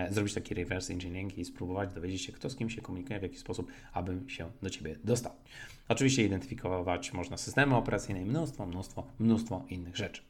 zrobić 0.09 0.33
taki 0.33 0.53
reverse 0.53 0.93
engineering 0.93 1.37
i 1.37 1.45
spróbować 1.45 1.93
dowiedzieć 1.93 2.21
się, 2.21 2.31
kto 2.31 2.49
z 2.49 2.55
kim 2.55 2.69
się 2.69 2.81
komunikuje, 2.81 3.19
w 3.19 3.23
jaki 3.23 3.37
sposób, 3.37 3.71
abym 3.93 4.29
się 4.29 4.51
do 4.61 4.69
Ciebie 4.69 4.95
dostał. 5.03 5.33
Oczywiście 5.89 6.25
identyfikować 6.25 7.13
można 7.13 7.37
systemy 7.37 7.75
operacyjne 7.75 8.21
i 8.21 8.25
mnóstwo, 8.25 8.65
mnóstwo, 8.65 9.07
mnóstwo 9.19 9.65
innych 9.69 9.97
rzeczy. 9.97 10.21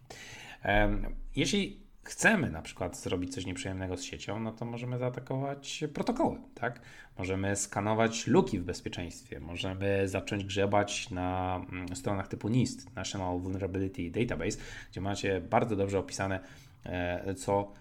Jeśli 1.36 1.80
chcemy 2.04 2.50
na 2.50 2.62
przykład 2.62 2.98
zrobić 2.98 3.34
coś 3.34 3.46
nieprzyjemnego 3.46 3.98
z 3.98 4.04
siecią, 4.04 4.40
no 4.40 4.52
to 4.52 4.66
możemy 4.66 4.98
zaatakować 4.98 5.84
protokoły, 5.94 6.38
tak? 6.56 6.82
Możemy 7.18 7.56
skanować 7.56 8.28
luki 8.28 8.60
w 8.60 8.64
bezpieczeństwie, 8.64 9.40
możemy 9.40 10.08
zacząć 10.08 10.44
grzebać 10.44 11.10
na 11.10 11.62
mm, 11.70 11.96
stronach 11.96 12.28
typu 12.28 12.50
NIST, 12.50 12.96
National 12.96 13.40
Vulnerability 13.40 14.12
Database, 14.12 14.58
gdzie 14.92 15.02
macie 15.02 15.42
bardzo 15.42 15.76
dobrze 15.76 16.00
opisane, 16.00 16.40
e, 16.84 17.36
co, 17.36 17.72
e, 17.76 17.81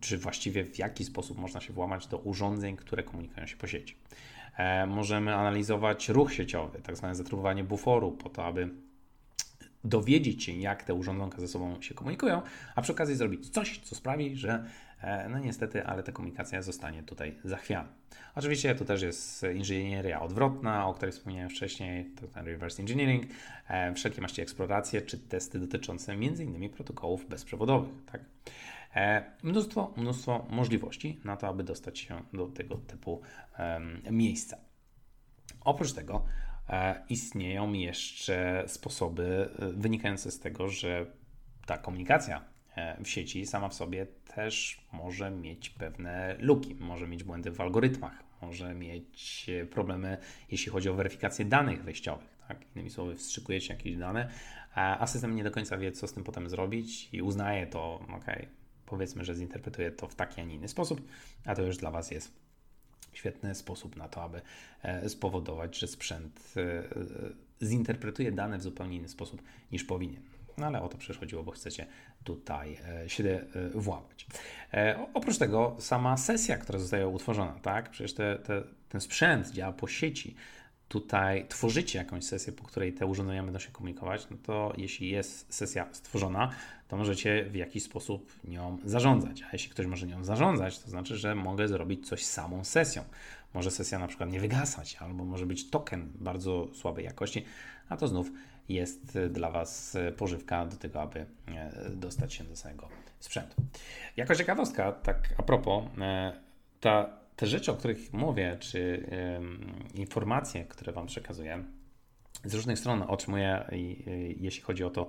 czy 0.00 0.18
właściwie 0.18 0.64
w 0.64 0.78
jaki 0.78 1.04
sposób 1.04 1.38
można 1.38 1.60
się 1.60 1.72
włamać 1.72 2.06
do 2.06 2.18
urządzeń, 2.18 2.76
które 2.76 3.02
komunikują 3.02 3.46
się 3.46 3.56
po 3.56 3.66
sieci. 3.66 3.96
E, 4.56 4.86
możemy 4.86 5.34
analizować 5.34 6.08
ruch 6.08 6.32
sieciowy, 6.32 6.80
tak 6.82 6.96
zwane 6.96 7.14
zatruwanie 7.14 7.64
buforu, 7.64 8.12
po 8.12 8.28
to, 8.28 8.44
aby 8.44 8.68
dowiedzieć 9.84 10.44
się, 10.44 10.52
jak 10.52 10.82
te 10.82 10.94
urządzonka 10.94 11.40
ze 11.40 11.48
sobą 11.48 11.82
się 11.82 11.94
komunikują, 11.94 12.42
a 12.74 12.82
przy 12.82 12.92
okazji 12.92 13.14
zrobić 13.14 13.48
coś, 13.48 13.78
co 13.78 13.94
sprawi, 13.94 14.36
że 14.36 14.64
e, 15.00 15.28
no 15.28 15.38
niestety, 15.38 15.86
ale 15.86 16.02
ta 16.02 16.12
komunikacja 16.12 16.62
zostanie 16.62 17.02
tutaj 17.02 17.34
zachwiana. 17.44 17.88
Oczywiście 18.34 18.74
to 18.74 18.84
też 18.84 19.02
jest 19.02 19.46
inżynieria 19.54 20.20
odwrotna, 20.20 20.86
o 20.86 20.94
której 20.94 21.12
wspomniałem 21.12 21.50
wcześniej, 21.50 22.10
to 22.20 22.26
ten 22.26 22.46
reverse 22.46 22.82
engineering, 22.82 23.24
e, 23.68 23.94
wszelkie 23.94 24.20
maści 24.20 24.42
eksploracje 24.42 25.02
czy 25.02 25.18
testy 25.18 25.58
dotyczące 25.58 26.12
m.in. 26.12 26.70
protokołów 26.70 27.28
bezprzewodowych. 27.28 27.90
Tak? 28.12 28.20
E, 28.94 29.32
mnóstwo, 29.42 29.94
mnóstwo 29.96 30.46
możliwości 30.50 31.20
na 31.24 31.36
to, 31.36 31.48
aby 31.48 31.64
dostać 31.64 31.98
się 31.98 32.22
do 32.32 32.46
tego 32.46 32.76
typu 32.76 33.20
miejsca. 34.10 34.58
Oprócz 35.60 35.92
tego 35.92 36.24
E, 36.68 37.02
istnieją 37.08 37.72
jeszcze 37.72 38.64
sposoby 38.66 39.50
e, 39.58 39.72
wynikające 39.72 40.30
z 40.30 40.40
tego, 40.40 40.68
że 40.68 41.06
ta 41.66 41.78
komunikacja 41.78 42.52
w 43.04 43.08
sieci 43.08 43.46
sama 43.46 43.68
w 43.68 43.74
sobie 43.74 44.06
też 44.34 44.86
może 44.92 45.30
mieć 45.30 45.70
pewne 45.70 46.36
luki, 46.38 46.74
może 46.74 47.08
mieć 47.08 47.24
błędy 47.24 47.50
w 47.50 47.60
algorytmach, 47.60 48.24
może 48.42 48.74
mieć 48.74 49.50
problemy, 49.70 50.18
jeśli 50.50 50.72
chodzi 50.72 50.88
o 50.88 50.94
weryfikację 50.94 51.44
danych 51.44 51.84
wejściowych. 51.84 52.38
Tak? 52.48 52.58
Innymi 52.74 52.90
słowy, 52.90 53.16
wstrzykujecie 53.16 53.74
jakieś 53.74 53.96
dane, 53.96 54.28
a 54.74 55.06
system 55.06 55.36
nie 55.36 55.44
do 55.44 55.50
końca 55.50 55.78
wie, 55.78 55.92
co 55.92 56.06
z 56.06 56.12
tym 56.12 56.24
potem 56.24 56.48
zrobić 56.48 57.08
i 57.12 57.22
uznaje 57.22 57.66
to, 57.66 57.94
ok, 57.94 58.26
powiedzmy, 58.92 59.24
że 59.24 59.34
zinterpretuje 59.34 59.90
to 59.90 60.08
w 60.08 60.14
taki, 60.14 60.40
a 60.40 60.44
nie 60.44 60.54
inny 60.54 60.68
sposób, 60.68 61.00
a 61.44 61.54
to 61.54 61.62
już 61.62 61.76
dla 61.76 61.90
Was 61.90 62.10
jest 62.10 62.32
świetny 63.12 63.54
sposób 63.54 63.96
na 63.96 64.08
to, 64.08 64.22
aby 64.22 64.40
e, 64.82 65.08
spowodować, 65.08 65.78
że 65.78 65.86
sprzęt 65.86 66.54
e, 66.56 66.60
e, 66.60 67.66
zinterpretuje 67.66 68.32
dane 68.32 68.58
w 68.58 68.62
zupełnie 68.62 68.96
inny 68.96 69.08
sposób 69.08 69.42
niż 69.72 69.84
powinien. 69.84 70.22
No 70.58 70.66
ale 70.66 70.82
o 70.82 70.88
to 70.88 70.98
przychodziło, 70.98 71.42
bo 71.42 71.52
chcecie 71.52 71.86
tutaj 72.24 72.78
się 73.06 73.44
włamać. 73.74 74.26
Oprócz 75.14 75.38
tego 75.38 75.76
sama 75.78 76.16
sesja, 76.16 76.56
która 76.56 76.78
zostaje 76.78 77.08
utworzona, 77.08 77.52
tak? 77.52 77.90
Przecież 77.90 78.14
te, 78.14 78.38
te, 78.38 78.62
ten 78.88 79.00
sprzęt 79.00 79.50
działa 79.50 79.72
po 79.72 79.88
sieci, 79.88 80.34
tutaj 80.92 81.46
tworzycie 81.48 81.98
jakąś 81.98 82.24
sesję, 82.24 82.52
po 82.52 82.64
której 82.64 82.92
te 82.92 83.06
urządzenia 83.06 83.42
będą 83.42 83.58
się 83.58 83.70
komunikować, 83.70 84.26
no 84.30 84.36
to 84.42 84.72
jeśli 84.76 85.10
jest 85.10 85.54
sesja 85.54 85.86
stworzona, 85.92 86.50
to 86.88 86.96
możecie 86.96 87.44
w 87.44 87.54
jakiś 87.54 87.82
sposób 87.82 88.32
nią 88.44 88.78
zarządzać. 88.84 89.42
A 89.42 89.48
jeśli 89.52 89.70
ktoś 89.70 89.86
może 89.86 90.06
nią 90.06 90.24
zarządzać, 90.24 90.78
to 90.78 90.90
znaczy, 90.90 91.16
że 91.16 91.34
mogę 91.34 91.68
zrobić 91.68 92.08
coś 92.08 92.24
samą 92.24 92.64
sesją. 92.64 93.04
Może 93.54 93.70
sesja 93.70 93.98
na 93.98 94.08
przykład 94.08 94.30
nie 94.30 94.40
wygasać, 94.40 94.96
albo 95.00 95.24
może 95.24 95.46
być 95.46 95.70
token 95.70 96.12
bardzo 96.14 96.68
słabej 96.74 97.04
jakości, 97.04 97.44
a 97.88 97.96
to 97.96 98.08
znów 98.08 98.30
jest 98.68 99.18
dla 99.30 99.50
Was 99.50 99.96
pożywka 100.16 100.66
do 100.66 100.76
tego, 100.76 101.02
aby 101.02 101.20
e, 101.20 101.26
dostać 101.90 102.34
się 102.34 102.44
do 102.44 102.56
samego 102.56 102.88
sprzętu. 103.20 103.62
Jako 104.16 104.34
ciekawostka, 104.34 104.92
tak 104.92 105.34
a 105.38 105.42
propos, 105.42 105.84
e, 106.00 106.32
ta 106.80 107.21
te 107.36 107.46
rzeczy, 107.46 107.72
o 107.72 107.74
których 107.74 108.12
mówię, 108.12 108.56
czy 108.60 109.06
informacje, 109.94 110.64
które 110.64 110.92
Wam 110.92 111.06
przekazuję, 111.06 111.64
z 112.44 112.54
różnych 112.54 112.78
stron 112.78 113.02
otrzymuję, 113.02 113.64
jeśli 114.36 114.62
chodzi 114.62 114.84
o 114.84 114.90
to, 114.90 115.06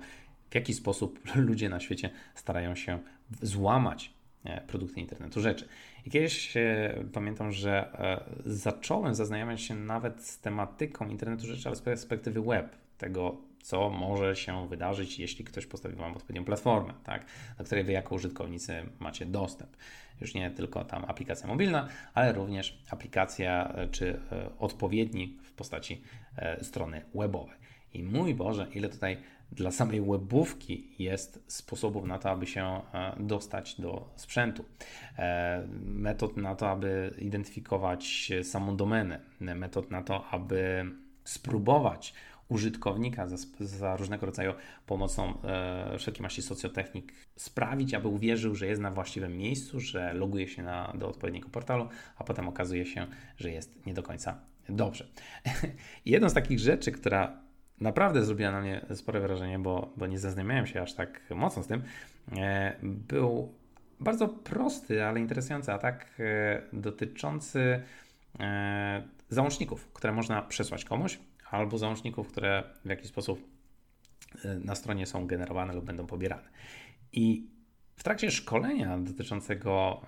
w 0.50 0.54
jaki 0.54 0.74
sposób 0.74 1.20
ludzie 1.34 1.68
na 1.68 1.80
świecie 1.80 2.10
starają 2.34 2.74
się 2.74 2.98
złamać 3.42 4.12
e, 4.44 4.60
produkty 4.60 5.00
internetu 5.00 5.40
rzeczy. 5.40 5.68
I 6.06 6.10
kiedyś 6.10 6.56
e, 6.56 7.04
pamiętam, 7.12 7.52
że 7.52 7.98
e, 7.98 8.24
zacząłem 8.52 9.14
zaznajamiać 9.14 9.60
się 9.60 9.74
nawet 9.74 10.24
z 10.24 10.40
tematyką 10.40 11.08
internetu 11.08 11.46
rzeczy, 11.46 11.68
ale 11.68 11.76
z 11.76 11.80
perspektywy 11.82 12.42
web, 12.42 12.76
tego, 12.98 13.36
co 13.64 13.90
może 13.90 14.36
się 14.36 14.68
wydarzyć, 14.68 15.18
jeśli 15.18 15.44
ktoś 15.44 15.66
postawi 15.66 15.96
Wam 15.96 16.12
odpowiednią 16.12 16.44
platformę, 16.44 16.94
tak, 17.04 17.24
do 17.58 17.64
której 17.64 17.84
Wy 17.84 17.92
jako 17.92 18.14
użytkownicy 18.14 18.82
macie 19.00 19.26
dostęp. 19.26 19.76
Już 20.20 20.34
nie 20.34 20.50
tylko 20.50 20.84
tam 20.84 21.04
aplikacja 21.04 21.48
mobilna, 21.48 21.88
ale 22.14 22.32
również 22.32 22.78
aplikacja 22.90 23.72
e, 23.74 23.88
czy 23.88 24.20
e, 24.32 24.58
odpowiednik 24.58 25.42
w 25.42 25.52
postaci 25.52 26.02
e, 26.36 26.64
strony 26.64 27.02
webowej. 27.14 27.56
I 27.94 28.02
mój 28.02 28.34
Boże, 28.34 28.66
ile 28.74 28.88
tutaj 28.88 29.16
dla 29.52 29.70
samej 29.70 30.00
webówki 30.00 30.88
jest 30.98 31.44
sposobów 31.46 32.04
na 32.04 32.18
to, 32.18 32.30
aby 32.30 32.46
się 32.46 32.80
dostać 33.16 33.80
do 33.80 34.08
sprzętu. 34.16 34.64
Metod 35.84 36.36
na 36.36 36.54
to, 36.54 36.70
aby 36.70 37.14
identyfikować 37.18 38.32
samą 38.42 38.76
domenę, 38.76 39.20
metod 39.40 39.90
na 39.90 40.02
to, 40.02 40.26
aby 40.30 40.84
spróbować 41.24 42.14
użytkownika 42.54 43.28
za, 43.28 43.36
za 43.60 43.96
różnego 43.96 44.26
rodzaju 44.26 44.52
pomocą 44.86 45.42
e, 45.44 45.98
wszelkiej 45.98 46.22
maści 46.22 46.42
socjotechnik 46.42 47.12
sprawić, 47.36 47.94
aby 47.94 48.08
uwierzył, 48.08 48.54
że 48.54 48.66
jest 48.66 48.82
na 48.82 48.90
właściwym 48.90 49.38
miejscu, 49.38 49.80
że 49.80 50.12
loguje 50.12 50.48
się 50.48 50.62
na, 50.62 50.92
do 50.98 51.08
odpowiedniego 51.08 51.48
portalu, 51.48 51.88
a 52.16 52.24
potem 52.24 52.48
okazuje 52.48 52.86
się, 52.86 53.06
że 53.38 53.50
jest 53.50 53.86
nie 53.86 53.94
do 53.94 54.02
końca 54.02 54.40
dobrze. 54.68 55.06
Jedną 56.06 56.28
z 56.28 56.34
takich 56.34 56.58
rzeczy, 56.58 56.92
która 56.92 57.40
naprawdę 57.80 58.24
zrobiła 58.24 58.50
na 58.50 58.60
mnie 58.60 58.86
spore 58.94 59.20
wrażenie, 59.20 59.58
bo, 59.58 59.92
bo 59.96 60.06
nie 60.06 60.18
zaznajmiałem 60.18 60.66
się 60.66 60.82
aż 60.82 60.94
tak 60.94 61.20
mocno 61.30 61.62
z 61.62 61.66
tym, 61.66 61.82
e, 62.36 62.76
był 62.82 63.52
bardzo 64.00 64.28
prosty, 64.28 65.04
ale 65.04 65.20
interesujący 65.20 65.72
atak 65.72 66.06
e, 66.20 66.62
dotyczący 66.72 67.82
e, 68.40 69.02
załączników, 69.28 69.88
które 69.92 70.12
można 70.12 70.42
przesłać 70.42 70.84
komuś 70.84 71.18
albo 71.50 71.78
załączników, 71.78 72.28
które 72.28 72.62
w 72.84 72.88
jakiś 72.88 73.06
sposób 73.06 73.48
y, 74.44 74.60
na 74.64 74.74
stronie 74.74 75.06
są 75.06 75.26
generowane 75.26 75.74
lub 75.74 75.84
będą 75.84 76.06
pobierane. 76.06 76.48
I 77.12 77.46
w 77.96 78.02
trakcie 78.02 78.30
szkolenia 78.30 78.98
dotyczącego 78.98 80.02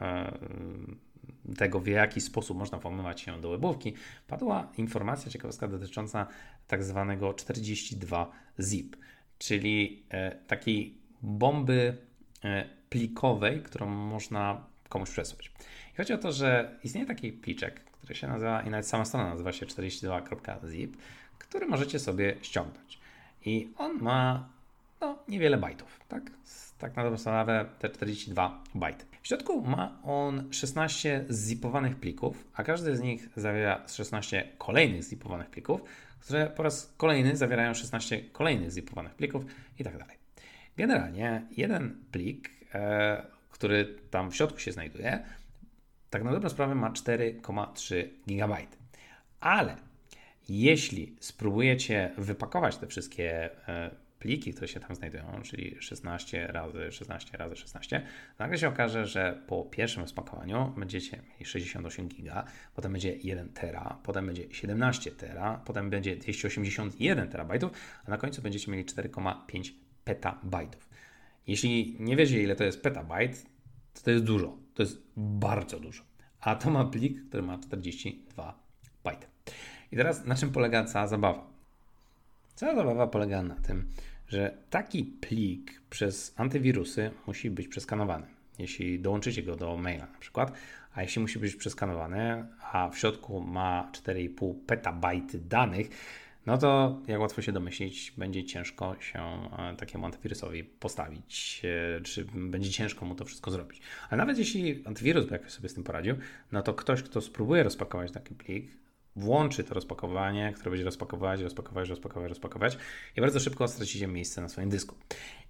y, 1.51 1.57
tego, 1.57 1.81
w 1.81 1.87
jaki 1.87 2.21
sposób 2.21 2.59
można 2.59 2.79
włamywać 2.79 3.21
się 3.21 3.41
do 3.41 3.51
webówki, 3.51 3.95
padła 4.27 4.73
informacja 4.77 5.31
ciekawostka 5.31 5.69
dotycząca 5.69 6.27
tak 6.67 6.85
zwanego 6.85 7.35
42 7.35 8.33
zip, 8.61 8.97
czyli 9.39 10.05
y, 10.33 10.47
takiej 10.47 10.99
bomby 11.23 12.07
plikowej, 12.89 13.63
którą 13.63 13.87
można 13.87 14.67
komuś 14.89 15.11
przesłać. 15.11 15.51
I 15.95 15.97
chodzi 15.97 16.13
o 16.13 16.19
to, 16.19 16.33
że 16.33 16.79
istnieje 16.85 17.07
taki 17.07 17.33
pliczek, 17.33 17.85
który 17.85 18.15
się 18.15 18.29
nazywa, 18.29 18.63
i 18.63 18.71
nawet 18.71 18.87
sama 18.87 19.05
strona 19.05 19.31
nazywa 19.31 19.53
się 19.53 19.67
42.zip, 19.67 20.97
który 21.39 21.67
możecie 21.67 21.99
sobie 21.99 22.37
ściągnąć. 22.43 22.99
I 23.45 23.69
on 23.77 23.99
ma 24.01 24.49
no, 25.01 25.19
niewiele 25.29 25.57
bajtów, 25.57 26.01
tak? 26.09 26.23
Tak 26.79 26.97
na 26.97 27.03
dobrą 27.03 27.19
sprawę 27.19 27.67
te 27.79 27.91
42 27.91 28.65
bajty. 28.75 29.05
W 29.23 29.27
środku 29.29 29.63
ma 29.63 29.99
on 30.05 30.53
16 30.53 31.25
zipowanych 31.31 31.97
plików, 31.97 32.45
a 32.55 32.63
każdy 32.63 32.97
z 32.97 33.01
nich 33.01 33.29
zawiera 33.37 33.89
16 33.89 34.49
kolejnych 34.59 35.03
zipowanych 35.03 35.51
plików, 35.51 35.81
które 36.21 36.47
po 36.47 36.63
raz 36.63 36.95
kolejny 36.97 37.37
zawierają 37.37 37.75
16 37.75 38.21
kolejnych 38.21 38.71
zipowanych 38.71 39.15
plików 39.15 39.45
i 39.79 39.85
tak 39.85 39.99
dalej. 39.99 40.17
Generalnie 40.77 41.43
jeden 41.51 42.05
plik, 42.13 42.51
e, 42.75 43.27
który 43.51 43.99
tam 44.11 44.31
w 44.31 44.37
środku 44.37 44.59
się 44.59 44.73
znajduje, 44.73 45.25
tak 46.11 46.25
na 46.25 46.33
dobrą 46.33 46.49
sprawę 46.49 46.75
ma 46.75 46.91
4,3 46.91 48.09
GB. 48.27 48.57
Ale 49.41 49.77
jeśli 50.49 51.17
spróbujecie 51.21 52.11
wypakować 52.19 52.77
te 52.77 52.87
wszystkie 52.87 53.51
e, 53.69 53.91
pliki, 54.19 54.53
które 54.53 54.69
się 54.69 54.81
tam 54.81 54.97
znajdują, 54.97 55.43
czyli 55.43 55.77
16 55.81 56.47
razy 56.47 56.93
16 56.93 57.39
razy 57.39 57.57
16, 57.57 58.07
nagle 58.39 58.59
się 58.59 58.69
okaże, 58.69 59.07
że 59.07 59.43
po 59.47 59.65
pierwszym 59.65 60.09
spakowaniu 60.09 60.75
będziecie 60.77 61.17
mieli 61.17 61.45
68 61.45 62.09
giga, 62.09 62.45
potem 62.75 62.93
będzie 62.93 63.17
1 63.17 63.49
tera, 63.49 63.99
potem 64.03 64.27
będzie 64.27 64.55
17 64.55 65.11
tera, 65.11 65.63
potem 65.65 65.91
będzie 65.91 66.17
281 66.17 67.29
terabajtów, 67.29 67.71
a 68.05 68.11
na 68.11 68.19
końcu 68.19 68.43
będziecie 68.43 68.71
mieli 68.71 68.85
4,5 68.85 69.73
petabajtów. 70.05 70.89
Jeśli 71.47 71.97
nie 72.01 72.17
wiecie, 72.17 72.43
ile 72.43 72.57
to 72.57 72.65
jest 72.65 72.83
petabajt, 72.83 73.47
to 73.95 74.03
to 74.03 74.11
jest 74.11 74.25
dużo. 74.25 74.59
To 74.75 74.83
jest 74.83 75.03
bardzo 75.17 75.81
dużo. 75.81 76.03
A 76.41 76.55
to 76.55 76.71
ma 76.71 76.85
plik, 76.85 77.29
który 77.29 77.43
ma 77.43 77.59
42 77.59 78.45
bajty. 78.47 78.66
I 79.93 79.97
teraz 79.97 80.25
na 80.25 80.35
czym 80.35 80.51
polega 80.51 80.85
cała 80.85 81.07
zabawa? 81.07 81.47
Cała 82.55 82.75
zabawa 82.75 83.07
polega 83.07 83.43
na 83.43 83.55
tym, 83.55 83.89
że 84.29 84.57
taki 84.71 85.05
plik 85.05 85.81
przez 85.91 86.35
antywirusy 86.37 87.11
musi 87.27 87.51
być 87.51 87.69
przeskanowany. 87.69 88.27
Jeśli 88.59 89.01
dołączycie 89.01 89.43
go 89.43 89.57
do 89.57 89.77
maila 89.77 90.07
na 90.07 90.19
przykład, 90.19 90.53
a 90.95 91.03
jeśli 91.03 91.23
musi 91.23 91.39
być 91.39 91.57
przeskanowany, 91.57 92.47
a 92.73 92.89
w 92.89 92.99
środku 92.99 93.41
ma 93.41 93.91
4,5 93.93 94.55
petabajty 94.67 95.39
danych, 95.39 95.89
no 96.47 96.59
to 96.59 97.01
jak 97.07 97.21
łatwo 97.21 97.43
się 97.43 97.53
domyślić, 97.53 98.13
będzie 98.17 98.45
ciężko 98.45 98.97
się 99.01 99.21
e, 99.59 99.77
takiemu 99.77 100.07
antywirusowi 100.07 100.65
postawić, 100.65 101.63
e, 101.97 102.01
czy 102.01 102.27
będzie 102.35 102.71
ciężko 102.71 103.07
mu 103.07 103.15
to 103.15 103.25
wszystko 103.25 103.51
zrobić. 103.51 103.81
Ale 104.11 104.19
nawet 104.19 104.39
jeśli 104.39 104.83
antywirus 104.87 105.27
by 105.27 105.33
jakoś 105.33 105.53
sobie 105.53 105.69
z 105.69 105.75
tym 105.75 105.85
poradził, 105.85 106.17
no 106.53 106.63
to 106.63 106.75
ktoś, 106.75 107.03
kto 107.03 107.21
spróbuje 107.21 107.63
rozpakować 107.63 108.13
taki 108.13 108.35
plik, 108.35 108.71
włączy 109.17 109.65
to 109.65 109.75
rozpakowanie, 109.75 110.53
które 110.57 110.71
będzie 110.71 110.85
rozpakować, 110.85 111.41
rozpakować, 111.41 111.89
rozpakować, 111.89 112.29
rozpakować 112.29 112.79
i 113.17 113.21
bardzo 113.21 113.41
szybko 113.41 113.69
stracicie 113.69 114.07
miejsce 114.07 114.41
na 114.41 114.49
swoim 114.49 114.69
dysku. 114.69 114.95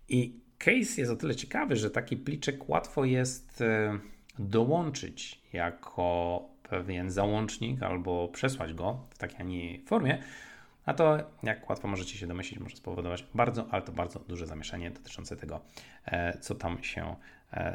I 0.09 0.41
case 0.59 1.01
jest 1.01 1.13
o 1.13 1.17
tyle 1.17 1.35
ciekawy, 1.35 1.77
że 1.77 1.91
taki 1.91 2.17
pliczek 2.17 2.69
łatwo 2.69 3.05
jest 3.05 3.61
e, 3.61 3.99
dołączyć 4.39 5.43
jako 5.53 6.41
pewien 6.63 7.11
załącznik 7.11 7.83
albo 7.83 8.29
przesłać 8.29 8.75
go 8.75 9.07
w 9.11 9.19
takiej, 9.19 9.37
a 9.41 9.43
nie 9.43 9.79
formie, 9.87 10.23
a 10.87 10.95
to, 10.95 11.19
jak 11.43 11.71
łatwo 11.71 11.89
możecie 11.89 12.19
się 12.19 12.27
domyślić, 12.27 12.61
może 12.61 12.77
spowodować 12.77 13.27
bardzo, 13.35 13.67
ale 13.71 13.83
to 13.83 13.93
bardzo 13.93 14.19
duże 14.19 14.47
zamieszanie 14.47 14.91
dotyczące 14.91 15.37
tego, 15.37 15.61
e, 16.05 16.39
co 16.39 16.55
tam 16.55 16.83
się 16.83 17.17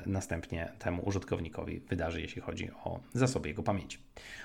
następnie 0.05 0.71
temu 0.79 1.01
użytkownikowi 1.05 1.79
wydarzy, 1.79 2.21
jeśli 2.21 2.41
chodzi 2.41 2.71
o 2.71 2.99
zasoby 3.13 3.49
jego 3.49 3.63
pamięci. 3.63 3.97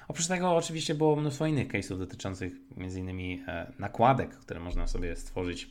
Oprócz 0.09 0.27
tego 0.27 0.57
oczywiście 0.57 0.95
było 0.95 1.17
mnóstwo 1.17 1.47
innych 1.47 1.69
case'ów 1.69 1.99
dotyczących 1.99 2.53
m.in. 2.77 3.41
E, 3.49 3.73
nakładek, 3.79 4.31
które 4.31 4.61
można 4.61 4.87
sobie 4.87 5.17
stworzyć 5.17 5.71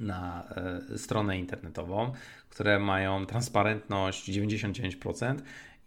na 0.00 0.48
stronę 0.96 1.38
internetową, 1.38 2.12
które 2.48 2.78
mają 2.78 3.26
transparentność 3.26 4.30
99% 4.30 5.36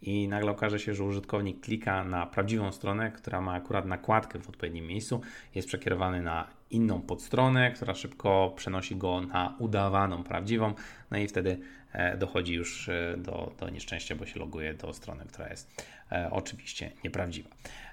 i 0.02 0.28
nagle 0.28 0.50
okaże 0.50 0.78
się, 0.78 0.94
że 0.94 1.04
użytkownik 1.04 1.60
klika 1.60 2.04
na 2.04 2.26
prawdziwą 2.26 2.72
stronę, 2.72 3.10
która 3.10 3.40
ma 3.40 3.52
akurat 3.52 3.86
nakładkę 3.86 4.38
w 4.38 4.48
odpowiednim 4.48 4.86
miejscu, 4.86 5.20
jest 5.54 5.68
przekierowany 5.68 6.22
na 6.22 6.46
inną 6.70 7.02
podstronę, 7.02 7.70
która 7.70 7.94
szybko 7.94 8.52
przenosi 8.56 8.96
go 8.96 9.20
na 9.20 9.56
udawaną, 9.58 10.24
prawdziwą, 10.24 10.74
no 11.10 11.18
i 11.18 11.28
wtedy 11.28 11.58
e, 11.92 12.16
dochodzi 12.16 12.54
już 12.54 12.88
e, 12.88 13.14
do, 13.18 13.52
do 13.60 13.70
nieszczęścia, 13.70 14.16
bo 14.16 14.26
się 14.26 14.40
loguje 14.40 14.74
do 14.74 14.92
strony, 14.92 15.24
która 15.28 15.48
jest 15.48 15.84
e, 16.12 16.28
oczywiście 16.30 16.92
nieprawdziwa. 17.04 17.48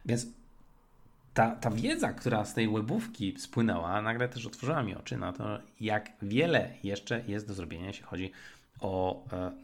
Więc 0.06 0.28
ta, 1.34 1.56
ta 1.56 1.72
wiedza, 1.72 2.14
która 2.14 2.46
z 2.46 2.54
tej 2.54 2.70
webówki 2.70 3.36
spłynęła, 3.38 4.02
nagle 4.02 4.30
też 4.30 4.46
otworzyła 4.46 4.84
mi 4.84 4.96
oczy 4.96 5.18
na 5.18 5.34
to, 5.34 5.60
jak 5.80 6.12
wiele 6.22 6.70
jeszcze 6.84 7.24
jest 7.28 7.48
do 7.48 7.54
zrobienia, 7.54 7.88
jeśli 7.88 8.04
chodzi 8.04 8.32
o 8.63 8.63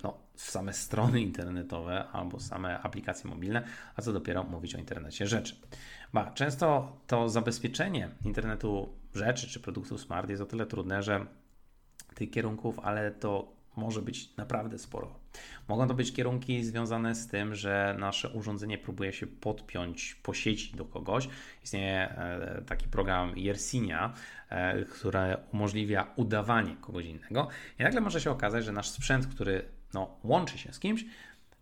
no, 0.03 0.17
same 0.35 0.73
strony 0.73 1.21
internetowe 1.21 2.07
albo 2.11 2.39
same 2.39 2.79
aplikacje 2.79 3.29
mobilne, 3.29 3.63
a 3.95 4.01
co 4.01 4.13
dopiero 4.13 4.43
mówić 4.43 4.75
o 4.75 4.77
internecie 4.77 5.27
rzeczy. 5.27 5.55
Ba, 6.13 6.31
często 6.31 6.97
to 7.07 7.29
zabezpieczenie 7.29 8.09
internetu 8.25 8.89
rzeczy 9.15 9.47
czy 9.47 9.59
produktów 9.59 10.01
smart 10.01 10.29
jest 10.29 10.41
o 10.41 10.45
tyle 10.45 10.65
trudne, 10.65 11.03
że 11.03 11.25
tych 12.15 12.31
kierunków, 12.31 12.79
ale 12.79 13.11
to 13.11 13.51
może 13.75 14.01
być 14.01 14.35
naprawdę 14.37 14.79
sporo. 14.79 15.18
Mogą 15.67 15.87
to 15.87 15.93
być 15.93 16.13
kierunki 16.13 16.63
związane 16.63 17.15
z 17.15 17.27
tym, 17.27 17.55
że 17.55 17.95
nasze 17.99 18.29
urządzenie 18.29 18.77
próbuje 18.77 19.13
się 19.13 19.27
podpiąć 19.27 20.15
po 20.15 20.33
sieci 20.33 20.77
do 20.77 20.85
kogoś. 20.85 21.29
Istnieje 21.63 22.09
e, 22.09 22.61
taki 22.67 22.87
program 22.87 23.37
Yersinia, 23.37 24.13
e, 24.49 24.85
który 24.85 25.37
umożliwia 25.53 26.07
udawanie 26.15 26.75
kogoś 26.81 27.05
innego. 27.05 27.47
I 27.79 27.83
nagle 27.83 28.01
może 28.01 28.21
się 28.21 28.31
okazać, 28.31 28.65
że 28.65 28.71
nasz 28.71 28.89
sprzęt, 28.89 29.27
który 29.27 29.65
no, 29.93 30.17
łączy 30.23 30.57
się 30.57 30.73
z 30.73 30.79
kimś, 30.79 31.05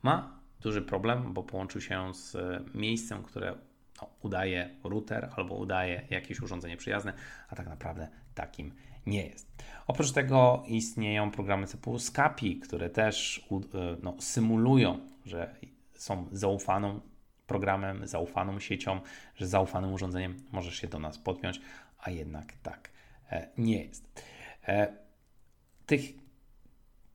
ma 0.04 0.40
duży 0.62 0.82
problem, 0.82 1.34
bo 1.34 1.44
połączył 1.44 1.82
się 1.82 2.14
z 2.14 2.36
e, 2.36 2.64
miejscem, 2.74 3.24
które 3.24 3.56
no, 4.02 4.10
udaje 4.22 4.70
router 4.84 5.30
albo 5.36 5.56
udaje 5.56 6.08
jakieś 6.10 6.42
urządzenie 6.42 6.78
przyjazne, 6.78 7.14
a 7.50 7.56
tak 7.56 7.68
naprawdę 7.68 8.08
takim 8.38 8.72
nie 9.06 9.26
jest. 9.26 9.48
Oprócz 9.88 10.12
tego 10.12 10.64
istnieją 10.68 11.32
programy 11.32 11.68
typu 11.68 12.00
Scapi, 12.00 12.60
które 12.60 12.90
też 12.90 13.48
e, 13.52 13.98
no, 14.04 14.16
symulują, 14.20 15.00
że 15.26 15.56
są 15.94 16.28
zaufaną 16.32 17.02
programem, 17.48 18.08
zaufaną 18.08 18.60
siecią, 18.60 19.02
że 19.36 19.48
zaufanym 19.48 19.94
urządzeniem 19.94 20.38
możesz 20.52 20.76
się 20.76 20.88
do 20.88 21.00
nas 21.00 21.18
podpiąć, 21.18 21.62
a 22.00 22.10
jednak 22.12 22.54
tak 22.64 22.90
e, 23.32 23.50
nie 23.58 23.84
jest. 23.84 24.24
E, 24.68 24.94
tych 25.86 26.02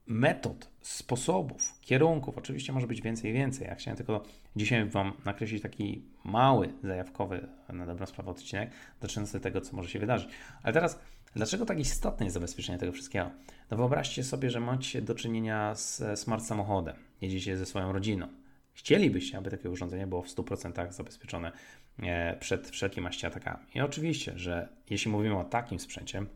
metod, 0.06 0.68
sposobów, 0.80 1.78
kierunków, 1.80 2.38
oczywiście 2.38 2.72
może 2.72 2.86
być 2.86 3.02
więcej 3.02 3.30
i 3.30 3.34
więcej. 3.34 3.66
Ja 3.66 3.74
chciałem 3.74 3.96
tylko 3.96 4.24
dzisiaj 4.56 4.84
Wam 4.84 5.12
nakreślić 5.24 5.62
taki 5.62 6.02
mały, 6.24 6.72
zajawkowy, 6.82 7.48
na 7.68 7.86
dobrą 7.86 8.06
sprawę 8.06 8.30
odcinek 8.30 8.70
dotyczący 9.00 9.40
tego, 9.40 9.60
co 9.60 9.76
może 9.76 9.88
się 9.88 9.98
wydarzyć. 9.98 10.28
Ale 10.62 10.74
teraz, 10.74 10.98
dlaczego 11.34 11.66
tak 11.66 11.78
istotne 11.78 12.26
jest 12.26 12.34
zabezpieczenie 12.34 12.78
tego 12.78 12.92
wszystkiego? 12.92 13.30
No 13.70 13.76
wyobraźcie 13.76 14.24
sobie, 14.24 14.50
że 14.50 14.60
macie 14.60 15.02
do 15.02 15.14
czynienia 15.14 15.74
z 15.74 16.20
smart 16.20 16.44
samochodem, 16.44 16.96
jedziecie 17.20 17.56
ze 17.56 17.66
swoją 17.66 17.92
rodziną. 17.92 18.28
Chcielibyście, 18.74 19.38
aby 19.38 19.50
takie 19.50 19.70
urządzenie 19.70 20.06
było 20.06 20.22
w 20.22 20.28
100% 20.28 20.92
zabezpieczone 20.92 21.52
e, 21.98 22.36
przed 22.36 22.70
wszelkimi 22.70 23.06
atakami. 23.06 23.66
I 23.74 23.80
oczywiście, 23.80 24.32
że 24.36 24.68
jeśli 24.90 25.10
mówimy 25.10 25.38
o 25.38 25.44
takim 25.44 25.78
sprzęcie, 25.78 26.26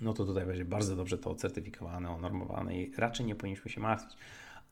no 0.00 0.12
to 0.12 0.24
tutaj 0.24 0.46
będzie 0.46 0.64
bardzo 0.64 0.96
dobrze 0.96 1.18
to 1.18 1.30
ocertyfikowane, 1.30 2.10
onormowane 2.10 2.76
i 2.76 2.92
raczej 2.96 3.26
nie 3.26 3.34
powinniśmy 3.34 3.70
się 3.70 3.80
martwić. 3.80 4.16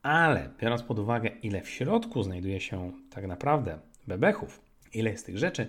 Ale 0.03 0.49
biorąc 0.59 0.83
pod 0.83 0.99
uwagę, 0.99 1.29
ile 1.29 1.61
w 1.61 1.69
środku 1.69 2.23
znajduje 2.23 2.59
się 2.59 2.91
tak 3.09 3.27
naprawdę 3.27 3.79
bebechów, 4.07 4.61
ile 4.93 5.11
jest 5.11 5.25
tych 5.25 5.37
rzeczy, 5.37 5.67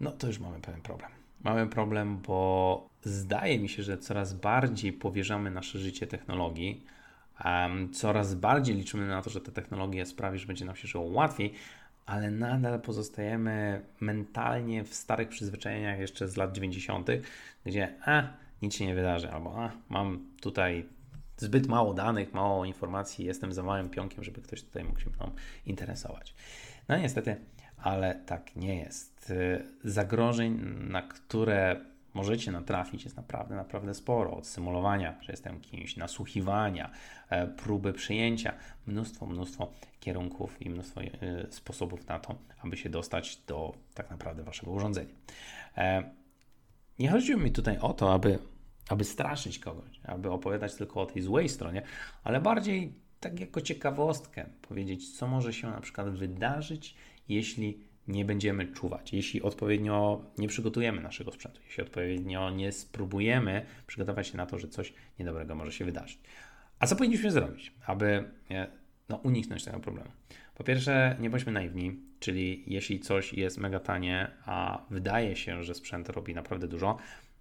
no 0.00 0.12
to 0.12 0.26
już 0.26 0.38
mamy 0.38 0.60
pewien 0.60 0.80
problem. 0.80 1.10
Mamy 1.44 1.66
problem, 1.66 2.18
bo 2.18 2.88
zdaje 3.02 3.58
mi 3.58 3.68
się, 3.68 3.82
że 3.82 3.98
coraz 3.98 4.32
bardziej 4.32 4.92
powierzamy 4.92 5.50
nasze 5.50 5.78
życie 5.78 6.06
technologii, 6.06 6.84
um, 7.44 7.92
coraz 7.92 8.34
bardziej 8.34 8.76
liczymy 8.76 9.06
na 9.06 9.22
to, 9.22 9.30
że 9.30 9.40
ta 9.40 9.52
technologia 9.52 10.04
sprawi, 10.04 10.38
że 10.38 10.46
będzie 10.46 10.64
nam 10.64 10.76
się 10.76 10.88
żyło 10.88 11.04
łatwiej, 11.04 11.54
ale 12.06 12.30
nadal 12.30 12.80
pozostajemy 12.80 13.82
mentalnie 14.00 14.84
w 14.84 14.94
starych 14.94 15.28
przyzwyczajeniach 15.28 15.98
jeszcze 15.98 16.28
z 16.28 16.36
lat 16.36 16.52
90., 16.52 17.08
gdzie 17.66 17.94
a, 18.04 18.22
nic 18.62 18.74
się 18.74 18.86
nie 18.86 18.94
wydarzy, 18.94 19.30
albo 19.30 19.64
a, 19.64 19.72
mam 19.88 20.26
tutaj 20.40 20.86
zbyt 21.36 21.66
mało 21.66 21.94
danych, 21.94 22.34
mało 22.34 22.64
informacji, 22.64 23.24
jestem 23.24 23.52
za 23.52 23.62
małym 23.62 23.90
pionkiem, 23.90 24.24
żeby 24.24 24.42
ktoś 24.42 24.62
tutaj 24.62 24.84
mógł 24.84 25.00
się 25.00 25.10
mną 25.10 25.30
interesować. 25.66 26.34
No 26.88 26.96
niestety, 26.96 27.36
ale 27.76 28.14
tak 28.14 28.56
nie 28.56 28.76
jest. 28.76 29.32
Zagrożeń, 29.84 30.60
na 30.88 31.02
które 31.02 31.80
możecie 32.14 32.52
natrafić 32.52 33.04
jest 33.04 33.16
naprawdę, 33.16 33.56
naprawdę 33.56 33.94
sporo. 33.94 34.36
Od 34.36 34.46
symulowania, 34.46 35.14
że 35.20 35.32
jestem 35.32 35.60
kimś, 35.60 35.96
nasłuchiwania, 35.96 36.90
e, 37.30 37.46
próby 37.46 37.92
przyjęcia, 37.92 38.52
mnóstwo, 38.86 39.26
mnóstwo 39.26 39.72
kierunków 40.00 40.62
i 40.62 40.70
mnóstwo 40.70 41.00
e, 41.02 41.06
sposobów 41.50 42.06
na 42.06 42.18
to, 42.18 42.34
aby 42.62 42.76
się 42.76 42.88
dostać 42.88 43.36
do 43.36 43.74
tak 43.94 44.10
naprawdę 44.10 44.42
waszego 44.42 44.72
urządzenia. 44.72 45.14
E, 46.98 47.02
nie 47.02 47.10
chodziło 47.10 47.40
mi 47.40 47.52
tutaj 47.52 47.78
o 47.78 47.92
to, 47.92 48.12
aby, 48.12 48.38
aby 48.88 49.04
straszyć 49.04 49.58
kogoś, 49.58 50.00
aby 50.04 50.30
opowiadać 50.30 50.74
tylko 50.74 51.00
o 51.00 51.06
tej 51.06 51.22
złej 51.22 51.48
stronie, 51.48 51.82
ale 52.24 52.40
bardziej 52.40 52.92
tak 53.20 53.40
jako 53.40 53.60
ciekawostkę 53.60 54.46
powiedzieć, 54.68 55.18
co 55.18 55.26
może 55.26 55.52
się 55.52 55.70
na 55.70 55.80
przykład 55.80 56.10
wydarzyć, 56.10 56.94
jeśli 57.28 57.88
nie 58.08 58.24
będziemy 58.24 58.66
czuwać, 58.66 59.12
jeśli 59.12 59.42
odpowiednio 59.42 60.24
nie 60.38 60.48
przygotujemy 60.48 61.00
naszego 61.00 61.32
sprzętu, 61.32 61.60
jeśli 61.66 61.82
odpowiednio 61.82 62.50
nie 62.50 62.72
spróbujemy 62.72 63.66
przygotować 63.86 64.28
się 64.28 64.36
na 64.36 64.46
to, 64.46 64.58
że 64.58 64.68
coś 64.68 64.92
niedobrego 65.18 65.54
może 65.54 65.72
się 65.72 65.84
wydarzyć. 65.84 66.18
A 66.78 66.86
co 66.86 66.96
powinniśmy 66.96 67.30
zrobić, 67.30 67.72
aby 67.86 68.30
no, 69.08 69.16
uniknąć 69.16 69.64
tego 69.64 69.80
problemu? 69.80 70.10
Po 70.58 70.64
pierwsze, 70.64 71.16
nie 71.20 71.30
bądźmy 71.30 71.52
naiwni, 71.52 71.96
czyli 72.20 72.64
jeśli 72.66 73.00
coś 73.00 73.32
jest 73.32 73.58
mega 73.58 73.80
tanie, 73.80 74.30
a 74.46 74.82
wydaje 74.90 75.36
się, 75.36 75.64
że 75.64 75.74
sprzęt 75.74 76.08
robi 76.08 76.34
naprawdę 76.34 76.68
dużo, 76.68 76.96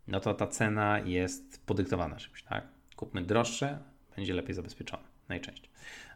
no 0.07 0.19
to 0.19 0.33
ta 0.33 0.47
cena 0.47 0.99
jest 0.99 1.65
podyktowana 1.65 2.15
czymś, 2.15 2.43
tak? 2.43 2.67
Kupmy 2.95 3.21
droższe, 3.21 3.79
będzie 4.15 4.33
lepiej 4.33 4.55
zabezpieczone, 4.55 5.03
najczęściej. 5.29 5.69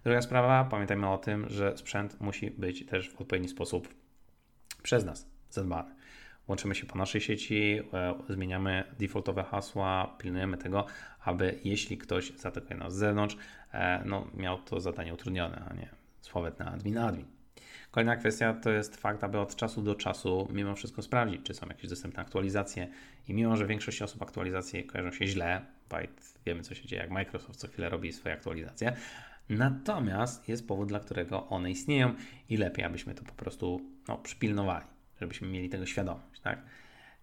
Druga 0.04 0.22
sprawa, 0.22 0.64
pamiętajmy 0.72 1.10
o 1.10 1.18
tym, 1.18 1.50
że 1.50 1.78
sprzęt 1.78 2.22
musi 2.22 2.52
być 2.52 2.86
też 2.86 3.10
w 3.10 3.22
odpowiedni 3.22 3.50
sposób 3.50 3.94
przez 4.84 5.06
nas 5.06 5.28
zadbany. 5.50 5.96
Łączymy 6.48 6.76
się 6.76 6.86
po 6.86 6.98
naszej 6.98 7.22
sieci, 7.22 7.80
e, 7.94 8.14
zmieniamy 8.30 8.84
defaultowe 9.00 9.44
hasła, 9.44 10.16
pilnujemy 10.18 10.58
tego, 10.58 10.86
aby 11.26 11.60
jeśli 11.64 11.98
ktoś 11.98 12.32
zaatakuje 12.32 12.80
nas 12.80 12.96
z 12.96 12.98
zewnątrz, 12.98 13.38
e, 13.74 14.04
no, 14.06 14.28
miał 14.34 14.58
to 14.58 14.80
zadanie 14.80 15.14
utrudnione, 15.14 15.66
a 15.70 15.74
nie 15.74 16.01
słowet 16.21 16.60
na 16.60 16.65
admin 16.65 16.97
admin. 16.97 17.25
Kolejna 17.91 18.15
kwestia 18.15 18.53
to 18.53 18.69
jest 18.69 18.97
fakt, 18.97 19.23
aby 19.23 19.39
od 19.39 19.55
czasu 19.55 19.81
do 19.81 19.95
czasu 19.95 20.47
mimo 20.51 20.75
wszystko 20.75 21.01
sprawdzić, 21.01 21.41
czy 21.43 21.53
są 21.53 21.67
jakieś 21.67 21.89
dostępne 21.89 22.21
aktualizacje. 22.21 22.88
I 23.27 23.34
mimo, 23.34 23.57
że 23.57 23.65
większość 23.65 24.01
osób 24.01 24.21
aktualizacje 24.21 24.84
kojarzą 24.84 25.12
się 25.12 25.27
źle, 25.27 25.62
wiemy 26.45 26.63
co 26.63 26.75
się 26.75 26.88
dzieje, 26.88 27.01
jak 27.01 27.12
Microsoft 27.12 27.60
co 27.60 27.67
chwilę 27.67 27.89
robi 27.89 28.13
swoje 28.13 28.36
aktualizacje, 28.36 28.95
natomiast 29.49 30.49
jest 30.49 30.67
powód, 30.67 30.88
dla 30.88 30.99
którego 30.99 31.47
one 31.47 31.71
istnieją 31.71 32.13
i 32.49 32.57
lepiej, 32.57 32.86
abyśmy 32.86 33.15
to 33.15 33.23
po 33.23 33.34
prostu 33.34 33.81
no, 34.07 34.17
przypilnowali, 34.17 34.86
żebyśmy 35.21 35.47
mieli 35.47 35.69
tego 35.69 35.86
świadomość. 35.86 36.41
Tak? 36.41 36.62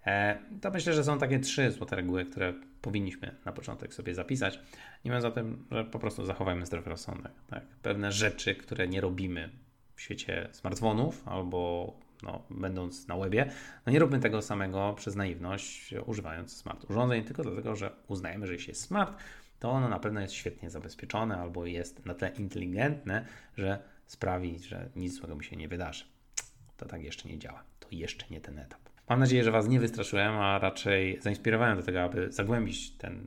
E, 0.06 0.38
to 0.61 0.70
myślę, 0.70 0.92
że 0.92 1.04
są 1.04 1.18
takie 1.18 1.38
trzy 1.38 1.70
złote 1.70 1.96
reguły, 1.96 2.24
które 2.24 2.54
powinniśmy 2.82 3.34
na 3.44 3.52
początek 3.52 3.94
sobie 3.94 4.14
zapisać. 4.14 4.61
Nie 5.04 5.11
mówiąc 5.11 5.24
o 5.24 5.30
tym, 5.30 5.66
że 5.70 5.84
po 5.84 5.98
prostu 5.98 6.24
zachowajmy 6.24 6.66
zdrowy 6.66 6.90
rozsądek. 6.90 7.32
Tak? 7.50 7.62
Pewne 7.82 8.12
rzeczy, 8.12 8.54
które 8.54 8.88
nie 8.88 9.00
robimy 9.00 9.50
w 9.94 10.00
świecie 10.00 10.48
smartfonów 10.52 11.28
albo 11.28 11.92
no, 12.22 12.42
będąc 12.50 13.08
na 13.08 13.16
webie, 13.16 13.50
no 13.87 13.92
nie 13.92 13.98
róbmy 13.98 14.18
tego 14.18 14.42
samego 14.42 14.94
przez 14.96 15.16
naiwność, 15.16 15.94
używając 16.06 16.56
smart 16.56 16.90
urządzeń, 16.90 17.24
tylko 17.24 17.42
dlatego, 17.42 17.76
że 17.76 17.90
uznajemy, 18.08 18.46
że 18.46 18.52
jeśli 18.52 18.70
jest 18.70 18.82
smart, 18.82 19.18
to 19.58 19.70
ono 19.70 19.88
na 19.88 19.98
pewno 19.98 20.20
jest 20.20 20.34
świetnie 20.34 20.70
zabezpieczone 20.70 21.37
albo 21.37 21.66
jest 21.66 22.06
na 22.06 22.14
tyle 22.14 22.30
inteligentne, 22.30 23.26
że 23.56 23.82
sprawi, 24.06 24.58
że 24.58 24.88
nic 24.96 25.14
złego 25.14 25.37
mi 25.37 25.44
się 25.44 25.56
nie 25.56 25.68
wydarzy. 25.68 26.04
To 26.76 26.87
tak 26.87 27.02
jeszcze 27.02 27.28
nie 27.28 27.38
działa. 27.38 27.64
To 27.80 27.88
jeszcze 27.90 28.26
nie 28.30 28.40
ten 28.40 28.58
etap. 28.58 28.80
Mam 29.08 29.20
nadzieję, 29.20 29.44
że 29.44 29.50
Was 29.50 29.68
nie 29.68 29.80
wystraszyłem, 29.80 30.34
a 30.34 30.58
raczej 30.58 31.20
zainspirowałem 31.20 31.76
do 31.76 31.82
tego, 31.82 32.02
aby 32.02 32.32
zagłębić 32.32 32.90
ten 32.90 33.26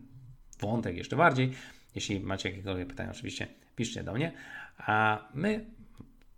wątek 0.61 0.97
jeszcze 0.97 1.15
bardziej. 1.15 1.53
Jeśli 1.95 2.19
macie 2.19 2.49
jakiekolwiek 2.49 2.87
pytania, 2.87 3.11
oczywiście 3.11 3.47
piszcie 3.75 4.03
do 4.03 4.13
mnie. 4.13 4.31
A 4.77 5.27
my 5.33 5.65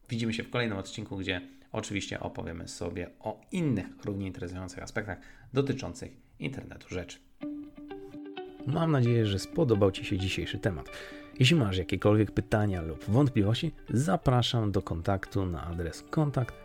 widzimy 0.09 0.33
się 0.33 0.43
w 0.43 0.49
kolejnym 0.49 0.77
odcinku, 0.77 1.17
gdzie 1.17 1.41
oczywiście 1.71 2.19
opowiemy 2.19 2.67
sobie 2.67 3.09
o 3.19 3.41
innych 3.51 3.85
równie 4.05 4.27
interesujących 4.27 4.83
aspektach 4.83 5.17
dotyczących 5.53 6.11
internetu 6.39 6.89
rzeczy. 6.89 7.19
Mam 8.67 8.91
nadzieję, 8.91 9.25
że 9.25 9.39
spodobał 9.39 9.91
Ci 9.91 10.05
się 10.05 10.17
dzisiejszy 10.17 10.57
temat. 10.57 10.89
Jeśli 11.39 11.55
masz 11.55 11.77
jakiekolwiek 11.77 12.31
pytania 12.31 12.81
lub 12.81 13.03
wątpliwości, 13.05 13.71
zapraszam 13.89 14.71
do 14.71 14.81
kontaktu 14.81 15.45
na 15.45 15.63
adres 15.63 16.03
kontakt. 16.09 16.55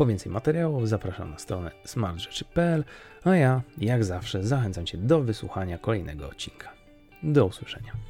Po 0.00 0.06
więcej 0.06 0.32
materiałów 0.32 0.88
zapraszam 0.88 1.30
na 1.30 1.38
stronę 1.38 1.70
smartrzeczy.pl, 1.84 2.84
a 3.24 3.36
ja, 3.36 3.62
jak 3.78 4.04
zawsze, 4.04 4.44
zachęcam 4.44 4.86
Cię 4.86 4.98
do 4.98 5.20
wysłuchania 5.20 5.78
kolejnego 5.78 6.28
odcinka. 6.28 6.72
Do 7.22 7.46
usłyszenia. 7.46 8.09